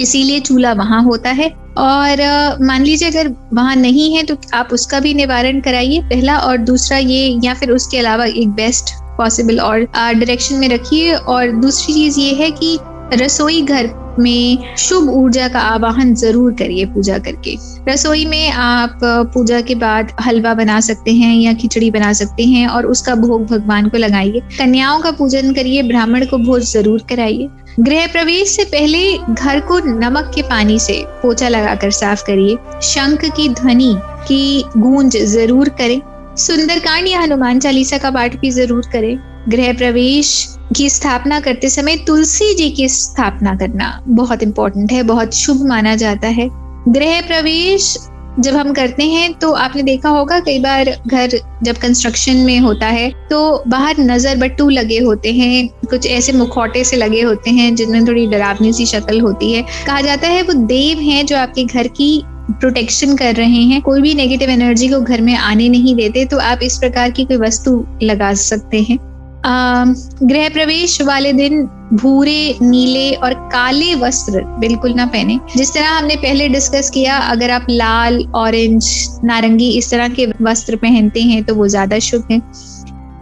इसीलिए 0.00 0.40
चूल्हा 0.40 0.72
वहाँ 0.72 1.02
होता 1.02 1.30
है। 1.30 1.48
और 1.78 2.20
मान 2.62 2.82
लीजिए 2.82 3.10
अगर 3.10 3.28
वहाँ 3.54 3.74
नहीं 3.76 4.12
है 4.16 4.22
तो 4.22 4.36
आप 4.54 4.68
उसका 4.72 5.00
भी 5.00 5.14
निवारण 5.14 5.60
कराइए। 5.60 6.00
पहला 6.00 6.38
और 6.38 6.56
दूसरा 6.58 6.98
ये, 6.98 7.38
या 7.44 7.54
फिर 7.54 7.70
उसके 7.70 7.98
अलावा 7.98 8.24
एक 8.24 8.48
बेस्ट 8.50 8.94
पॉसिबल 9.18 9.60
और 9.60 9.80
डायरेक्शन 9.84 10.54
में 10.54 10.68
रखिए। 10.68 11.14
और 11.14 11.50
दूसरी 11.52 11.94
चीज़ 11.94 12.20
ये 12.20 12.34
है 12.34 12.50
कि 12.52 12.78
रसोई 13.14 13.62
घर 13.62 13.86
में 14.18 14.74
शुभ 14.78 15.08
ऊर्जा 15.10 15.48
का 15.48 15.60
आवाहन 15.60 16.14
ज़रूर 16.14 16.52
करिए 16.52 16.84
पूजा 16.86 17.18
करके। 17.18 17.56
रसोई 17.88 18.24
में 18.26 18.50
आप 18.50 19.00
पूजा 19.34 19.60
के 19.60 19.74
बाद 19.74 20.12
हलवा 20.20 20.54
बना 20.54 20.80
सकते 20.80 21.12
हैं 21.12 21.34
या 21.36 21.52
खिचड़ी 21.52 21.90
बना 21.90 22.12
सकते 22.12 22.44
हैं 22.44 22.66
और 22.66 22.86
उसका 22.86 23.14
भोग 23.16 23.46
भगवान 23.46 23.88
को 23.88 23.98
लगाइए। 23.98 24.40
कन्याओं 24.58 25.00
का 25.00 25.10
पूजन 25.10 25.52
करिए, 25.54 25.82
ब्राह्मण 25.82 26.26
को 26.26 26.38
भोज 26.38 26.72
ज़रूर 26.72 27.02
कराइए। 27.08 27.48
गृह 27.80 28.06
प्रवेश 28.06 28.48
से 28.48 28.64
पहले 28.66 29.16
घर 29.34 29.60
को 29.60 29.78
नमक 29.80 30.30
के 30.34 30.42
पानी 30.42 30.78
से 30.78 31.02
पोछा 31.22 31.48
लगाकर 31.48 31.90
साफ़ 31.92 32.24
करिए। 32.26 32.56
शंख 32.84 33.24
की 33.36 33.48
ध्वनि 33.50 33.94
की 34.28 34.64
गूंज 34.76 35.16
ज़रूर 35.26 35.68
करें। 35.78 36.00
सुंदरकांड 36.38 37.06
या 37.08 37.20
हनुमान 37.20 37.58
चालीसा 37.60 37.98
का 37.98 38.10
पाठ 38.10 38.36
भी 38.40 38.50
ज़रूर 38.50 38.88
करें। 38.92 39.16
गृह 39.48 39.72
प्रवेश 39.72 40.30
की 40.76 40.88
स्थापना 40.90 41.38
करते 41.40 41.68
समय 41.68 41.96
तुलसी 42.06 42.54
जी 42.54 42.68
की 42.70 42.88
स्थापना 42.88 43.54
करना 43.56 44.00
बहुत 44.08 44.42
इंपॉर्टेंट 44.42 44.92
है, 44.92 45.02
बहुत 45.04 45.34
शुभ 45.34 45.66
माना 45.68 45.94
जाता 45.96 46.28
है। 46.28 46.48
गृह 46.88 47.20
प्रवेश 47.22 47.96
जब 48.38 48.54
हम 48.54 48.72
करते 48.72 49.04
हैं 49.04 49.32
तो 49.34 49.50
आपने 49.52 49.82
देखा 49.82 50.08
होगा 50.08 50.38
कई 50.40 50.58
बार 50.58 50.90
घर 51.06 51.38
जब 51.62 51.78
कंस्ट्रक्शन 51.78 52.36
में 52.38 52.58
होता 52.60 52.86
है 52.88 53.10
तो 53.30 53.40
बाहर 53.68 54.00
नज़र 54.00 54.36
बट्टू 54.38 54.68
लगे 54.70 54.98
होते 54.98 55.32
हैं, 55.32 55.68
कुछ 55.86 56.06
ऐसे 56.08 56.32
मुखौटे 56.32 56.84
से 56.84 56.96
लगे 56.96 57.22
होते 57.22 57.50
हैं 57.50 57.74
जिनमें 57.74 58.06
थोड़ी 58.06 58.26
डरावनी 58.26 58.72
सी 58.72 58.86
शक्ल 58.86 59.20
होती 59.20 59.52
है। 59.52 59.62
कहा 59.86 60.00
जाता 60.00 60.28
है 60.28 60.42
वो 60.42 60.52
देव 60.66 60.98
हैं 61.00 61.24
जो 61.26 61.36
आपके 61.36 61.64
घर 61.64 61.88
की 61.90 62.22
प्रोटेक्शन 62.50 63.16
कर 63.16 63.34
रहे 63.34 63.62
हैं। 63.64 63.80
कोई 63.82 64.00
भी 64.02 64.14
नेगेटिव 64.14 64.50
एनर्जी 64.50 64.88
को 64.88 65.00
घर 65.00 65.20
में 65.20 65.34
आने 65.36 65.68
नहीं 65.68 65.94
देते 65.96 66.24
तो 66.24 66.38
आप 66.40 66.62
इस 66.62 66.78
प्रकार 66.78 67.10
की 67.10 67.24
कोई 67.24 67.36
वस्तु 67.38 67.84
लगा 68.02 68.32
सकते 68.42 68.80
हैं। 68.80 68.98
गृह 69.44 70.48
प्रवेश 70.48 71.00
वाले 71.02 71.32
दिन 71.32 71.62
भूरे, 71.92 72.58
नीले 72.62 73.10
और 73.16 73.34
काले 73.52 73.94
वस्त्र 73.94 74.42
बिल्कुल 74.60 74.94
ना 74.94 75.06
पहने। 75.06 75.38
जिस 75.56 75.72
तरह 75.74 75.88
हमने 75.88 76.16
पहले 76.16 76.48
डिस्कस 76.48 76.90
किया, 76.90 77.18
अगर 77.18 77.50
आप 77.50 77.66
लाल 77.70 78.22
ऑरेंज 78.36 78.90
नारंगी 79.24 79.70
इस 79.70 79.90
तरह 79.90 80.08
के 80.08 80.26
वस्त्र 80.42 80.76
पहनते 80.76 81.20
हैं 81.22 81.42
तो 81.44 81.54
वो 81.54 81.68
ज़्यादा 81.68 81.98
शुभ 82.00 82.26
है। 82.30 82.40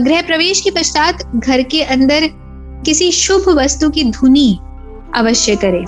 गृह 0.00 0.22
प्रवेश 0.22 0.60
के 0.60 0.70
पश्चात 0.70 1.22
घर 1.36 1.62
के 1.64 1.82
अंदर 1.82 2.28
किसी 2.84 3.10
शुभ 3.12 3.48
वस्तु 3.58 3.90
की 3.90 4.04
धुनी 4.10 4.58
अवश्य 5.16 5.56
करें। 5.56 5.84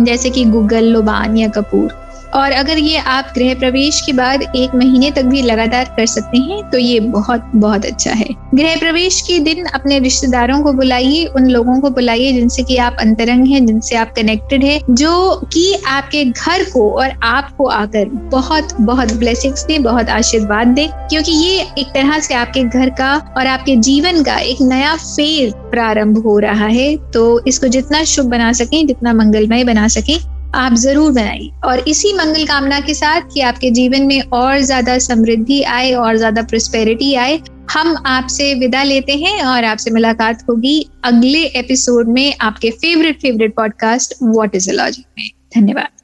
जैसे 0.00 0.30
कि 0.30 0.44
गुगल, 0.44 0.84
लोबान 0.84 1.36
या 1.36 1.48
कपूर। 1.48 1.88
और 2.34 2.52
अगर 2.52 2.78
ये 2.78 2.96
आप 2.96 3.32
गृह 3.34 3.54
प्रवेश 3.54 4.00
के 4.06 4.12
बाद 4.12 4.42
एक 4.56 4.74
महीने 4.74 5.10
तक 5.10 5.24
भी 5.24 5.42
लगातार 5.42 5.84
कर 5.96 6.06
सकते 6.06 6.38
हैं 6.40 6.62
तो 6.70 6.78
ये 6.78 7.00
बहुत 7.00 7.50
बहुत 7.54 7.84
अच्छा 7.86 8.12
है। 8.12 8.26
गृह 8.54 8.76
प्रवेश 8.76 9.20
के 9.20 9.38
दिन 9.38 9.64
अपने 9.64 9.98
रिश्तेदारों 9.98 10.60
को 10.62 10.72
बुलाइए, 10.72 11.24
उन 11.26 11.46
लोगों 11.46 11.78
को 11.80 11.90
बुलाइए 11.90 12.32
जिनसे 12.32 12.62
कि 12.62 12.76
आप 12.76 12.96
अंतरंग 13.00 13.46
हैं, 13.46 13.64
जिनसे 13.66 13.96
आप 13.96 14.12
कनेक्टेड 14.16 14.64
है, 14.64 14.78
जो 14.90 15.40
कि 15.52 15.72
आपके 15.88 16.24
घर 16.24 16.64
को 16.64 16.90
और 16.92 17.18
आपको 17.22 17.66
आकर 17.66 18.08
बहुत 18.30 18.74
बहुत 18.80 19.12
ब्लेसिंग्स 19.14 19.64
दे, 19.64 19.78
बहुत 19.78 20.08
आशीर्वाद 20.10 20.66
दे, 20.68 20.88
क्योंकि 20.92 21.32
ये 21.34 21.60
एक 21.78 21.86
तरह 21.94 22.18
से 22.18 22.34
आपके 22.34 22.64
घर 22.64 22.90
का 22.90 23.14
और 23.36 23.46
आपके 23.46 23.76
जीवन 23.78 24.22
का 24.22 24.38
एक 24.38 24.62
नया 24.62 24.94
फ़ेज़ 24.96 25.54
प्रारंभ 25.70 26.18
हो 26.18 26.38
रहा 26.38 26.66
है। 26.66 26.96
तो 27.12 27.40
इसको 27.46 27.68
जितना 27.68 28.04
शुभ 28.06 28.26
बना 28.26 28.52
सकें, 28.52 28.86
जितना 28.86 29.12
मंगलमय 29.12 29.64
बना 29.64 29.88
सकें 29.88 30.18
आप 30.54 30.74
ज़रूर 30.74 31.12
बनाइए। 31.12 31.50
और 31.64 31.78
इसी 31.88 32.12
मंगल 32.12 32.44
कामना 32.46 32.80
के 32.80 32.94
साथ 32.94 33.28
कि 33.34 33.40
आपके 33.40 33.70
जीवन 33.70 34.06
में 34.06 34.20
और 34.22 34.58
ज़्यादा 34.60 34.98
समृद्धि 34.98 35.62
आए 35.62 35.92
और 35.94 36.16
ज़्यादा 36.16 36.42
प्रोस्पेरिटी 36.42 37.14
आए, 37.14 37.40
हम 37.70 37.96
आपसे 38.06 38.52
विदा 38.54 38.82
लेते 38.82 39.12
हैं 39.16 39.42
और 39.44 39.64
आपसे 39.64 39.90
मुलाकात 39.90 40.42
होगी 40.48 40.80
अगले 41.04 41.44
एपिसोड 41.58 42.08
में 42.08 42.34
आपके 42.40 42.70
favourite 42.72 43.20
favourite 43.20 43.54
podcast 43.56 44.14
what 44.22 44.54
is 44.54 44.70
logic 44.72 45.06
में। 45.18 45.28
धन्यवाद। 45.54 45.99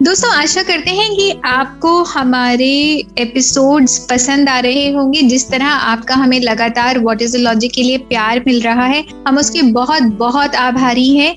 दोस्तों 0.00 0.30
आशा 0.32 0.62
करते 0.62 0.90
हैं 0.90 1.08
कि 1.16 1.30
आपको 1.44 1.90
हमारे 2.04 2.66
एपिसोड्स 3.18 3.98
पसंद 4.10 4.48
आ 4.48 4.58
रहे 4.58 4.86
होंगे। 4.92 5.22
जिस 5.22 5.46
तरह 5.50 5.66
आपका 5.66 6.14
हमें 6.14 6.38
लगातार 6.40 6.98
व्हाट 6.98 7.22
इज़ 7.22 7.36
द 7.36 7.40
लॉजिक 7.40 7.72
के 7.72 7.82
लिए 7.82 7.98
प्यार 8.08 8.42
मिल 8.46 8.60
रहा 8.62 8.84
है 8.84 9.04
हम 9.28 9.38
उसके 9.38 9.62
बहुत 9.72 10.02
बहुत 10.18 10.54
आभारी 10.56 11.08
हैं। 11.16 11.36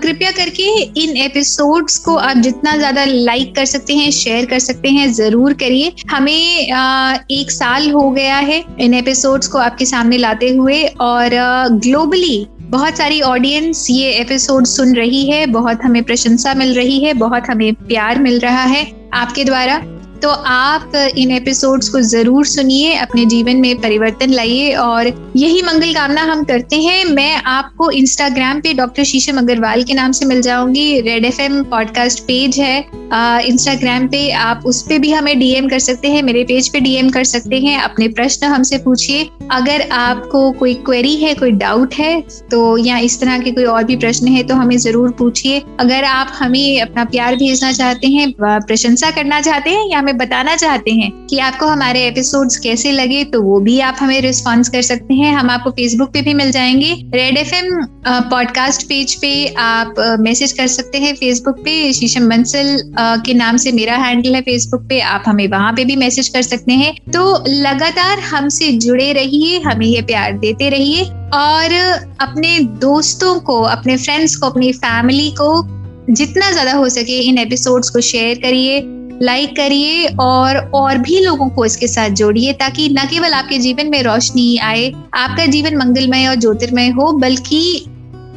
कृपया 0.00 0.30
करके 0.30 0.68
इन 1.02 1.16
एपिसोड्स 1.16 1.98
को 1.98 2.14
आप 2.18 2.36
जितना 2.38 2.76
ज़्यादा 2.76 3.04
लाइक 3.04 3.54
कर 3.56 3.64
सकते 3.64 3.94
हैं 3.94 4.10
शेयर 4.12 4.46
कर 4.46 4.58
सकते 4.58 4.90
हैं 4.90 5.12
ज़रूर 5.12 5.52
करिए। 5.54 5.92
हमें 6.10 6.70
आ, 6.72 7.14
एक 7.30 7.50
साल 7.50 7.90
हो 7.90 8.10
गया 8.10 8.36
है 8.38 8.62
इन 8.80 8.94
एपिसोड्स 8.94 9.48
को 9.48 9.58
आपके 9.58 9.86
सामने 9.86 10.18
लाते 10.18 10.48
हुए 10.48 10.82
और 11.00 11.38
ग्लोबली 11.78 12.46
बहुत 12.70 12.98
सारी 12.98 13.20
ऑडियंस 13.20 13.86
ये 13.90 14.10
एपिसोड 14.12 14.66
सुन 14.66 14.94
रही 14.94 15.24
है, 15.30 15.46
बहुत 15.46 15.78
हमें 15.84 16.02
प्रशंसा 16.02 16.52
मिल 16.54 16.74
रही 16.74 17.02
है, 17.04 17.14
बहुत 17.14 17.48
हमें 17.50 17.72
प्यार 17.74 18.18
मिल 18.18 18.38
रहा 18.40 18.62
है 18.62 18.84
आपके 19.14 19.44
द्वारा। 19.44 19.78
तो 20.22 20.28
आप 20.46 20.92
इन 21.16 21.30
एपिसोड्स 21.30 21.88
को 21.88 22.00
ज़रूर 22.00 22.46
सुनिए, 22.46 22.94
अपने 22.94 23.24
जीवन 23.24 23.56
में 23.56 23.80
परिवर्तन 23.80 24.30
लाइए 24.30 24.72
और 24.74 25.06
यही 25.36 25.62
मंगल 25.62 25.94
कामना 25.94 26.22
हम 26.22 26.44
करते 26.44 26.76
हैं। 26.76 27.04
मैं 27.04 27.34
आपको 27.48 27.90
इंस्टाग्राम 27.90 28.60
पे 28.60 28.74
डॉक्टर 28.74 29.04
शीशम 29.04 29.38
अग्रवाल 29.38 29.82
के 29.82 29.94
नाम 29.94 30.12
से 30.12 30.26
मिल 30.26 30.42
जाऊँगी। 30.42 31.00
Red 31.00 31.24
F 31.24 31.40
M 31.40 31.62
podcast 31.64 32.20
page 32.20 32.58
है। 32.58 32.99
इंस्टाग्राम 33.12 34.06
पे 34.08 34.30
आप 34.32 34.62
उस 34.66 34.82
पे 34.82 34.98
भी 34.98 35.10
हमें 35.12 35.38
डीएम 35.38 35.68
कर 35.68 35.78
सकते 35.80 36.08
हैं, 36.08 36.22
मेरे 36.22 36.42
पेज 36.44 36.68
पे 36.68 36.80
डीएम 36.80 37.08
कर 37.10 37.24
सकते 37.24 37.58
हैं, 37.58 37.78
अपने 37.80 38.08
प्रश्न 38.10 38.46
हमसे 38.46 38.78
पूछिए। 38.78 39.28
अगर 39.52 39.88
आपको 39.92 40.50
कोई 40.52 40.74
क्वेरी 40.86 41.14
है, 41.16 41.34
कोई 41.34 41.50
डाउट 41.52 41.94
है 41.94 42.20
तो 42.50 42.76
या 42.78 42.98
इस 43.00 43.20
तरह 43.20 43.38
के 43.38 43.50
कोई 43.50 43.64
और 43.66 43.84
भी 43.84 43.96
प्रश्न 43.96 44.28
है 44.28 44.42
तो 44.42 44.54
हमें 44.54 44.76
ज़रूर 44.78 45.10
पूछिए। 45.18 45.62
अगर 45.80 46.04
आप 46.04 46.32
हमें 46.34 46.80
अपना 46.80 47.04
प्यार 47.06 47.36
भेजना 47.36 47.72
चाहते 47.72 48.08
हैं 48.08 48.32
प्रशंसा 48.40 49.10
करना 49.10 49.40
चाहते 49.40 49.70
हैं, 49.70 49.86
या 49.86 49.98
हमें 49.98 50.16
बताना 50.18 50.56
चाहते 50.56 50.90
हैं 50.92 51.10
कि 51.26 51.38
आपको 51.40 51.66
हमारे 51.66 52.06
एपिसोड्स 52.06 52.58
कैसे 52.58 52.92
लगे 52.92 53.22
तो 53.24 53.42
वो 53.42 53.58
भी 53.60 53.78
आप 53.80 53.96
हमें 54.00 54.20
रिस्पॉन्स 54.20 54.68
कर 54.68 54.82
सकते 54.82 55.14
हैं। 55.14 55.34
हम 55.34 55.50
आपको 55.50 55.70
फेसबुक 55.72 56.12
पे 56.12 56.22
भी 56.22 56.34
मिल 56.34 56.50
जाएँगे। 56.52 56.92
Red 57.14 57.36
F 57.38 57.54
M 57.54 57.84
podcast 58.30 58.86
page 58.88 59.14
पे 59.14 59.32
आप 59.58 59.94
मैसेज 60.20 60.52
कर 60.52 60.66
सकते 60.68 60.98
हैं 60.98 61.14
फेसबुक 61.16 61.58
पे। 61.64 61.92
शीशम 61.92 62.28
बंसल 62.28 62.76
के 63.00 63.34
नाम 63.34 63.56
से 63.56 63.72
मेरा 63.72 63.96
हैंडल 63.96 64.34
है 64.34 64.40
फेसबुक 64.42 64.82
पे, 64.88 65.00
आप 65.00 65.24
हमें 65.26 65.46
वहाँ 65.48 65.72
पे 65.72 65.84
भी 65.84 65.96
मैसेज 65.96 66.28
कर 66.28 66.42
सकते 66.42 66.72
हैं। 66.72 66.94
तो 67.12 67.44
लगातार 67.48 68.18
हमसे 68.20 68.70
जुड़े 68.78 69.12
रहिए, 69.12 69.58
हमें 69.60 69.86
ये 69.86 70.02
प्यार 70.02 70.38
देते 70.38 70.68
रहिए 70.70 71.04
और 71.34 71.74
अपने 72.20 72.58
दोस्तों 72.80 73.38
को, 73.40 73.60
अपने 73.62 73.96
फ्रेंड्स 73.96 74.36
को, 74.36 74.46
अपनी 74.46 74.72
फैमिली 74.74 75.30
को 75.40 75.62
जितना 76.10 76.50
ज़्यादा 76.52 76.72
हो 76.72 76.88
सके 76.88 77.18
इन 77.20 77.38
एपिसोड्स 77.38 77.90
को 77.90 78.00
शेयर 78.02 78.38
करिए 78.38 78.82
लाइक 79.22 79.50
करिए 79.50 80.06
और 80.20 80.56
और 80.74 80.98
भी 80.98 81.18
लोगों 81.20 81.48
को 81.48 81.64
इसके 81.64 81.86
साथ 81.86 82.10
जोड़िए 82.10 82.52
ताकि 82.52 82.88
न 82.88 83.04
केवल 83.10 83.32
आपके 83.32 83.58
जीवन 83.58 83.90
में 83.90 84.02
रोशनी 84.02 84.56
आए, 84.58 84.90
आपका 85.14 85.46
जीवन 85.46 85.76
मंगलमय 85.76 86.26
और 86.26 86.34
ज्योतिर्मय 86.34 86.88
हो, 86.88 87.10
बल्कि 87.12 87.86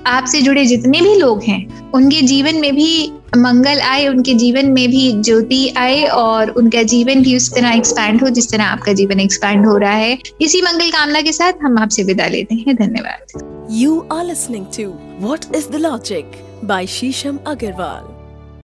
आपसे 0.08 0.42
जुड़े 0.42 0.66
जितने 0.66 1.02
भी 1.02 1.16
लोग 1.16 1.44
हैं, 1.44 1.92
उनके 1.92 2.22
जीवन 2.22 2.56
में 2.56 2.76
भी 2.76 3.12
मंगल 3.38 3.80
आए, 3.80 4.08
उनके 4.08 4.34
जीवन 4.34 4.66
में 4.66 4.88
भी 4.89 5.12
ज्योति 5.22 5.74
आए 5.78 6.04
और 6.04 6.50
उनका 6.50 6.84
जीवन 6.84 7.22
भी 7.22 7.36
उस 7.36 7.54
तरह 7.56 7.72
एक्सपैंड 7.72 8.22
हो 8.24 8.30
जिस 8.30 8.52
तरह 8.52 8.63
आपका 8.63 8.94
जीवन 8.94 9.20
एक्सपैंड 9.20 9.66
हो 9.66 9.78
रहा 9.78 9.92
है। 9.92 10.18
इसी 10.42 10.62
मंगल 10.62 10.89
कामना 10.89 11.22
के 11.22 11.32
साथ 11.32 11.54
हम 11.63 11.78
आपसे 11.78 12.04
विदा 12.04 12.28
लेते 12.28 12.56
हैं। 12.56 12.76
धन्यवाद। 12.76 13.68
You 13.72 14.00
are 14.12 14.26
listening 14.26 14.66
to 14.66 14.94
what 15.28 15.56
is 15.56 15.70
the 15.70 15.76
logic 15.76 16.32
by 16.63 16.88
Shisham 16.88 17.39
Agarwal 17.48 18.12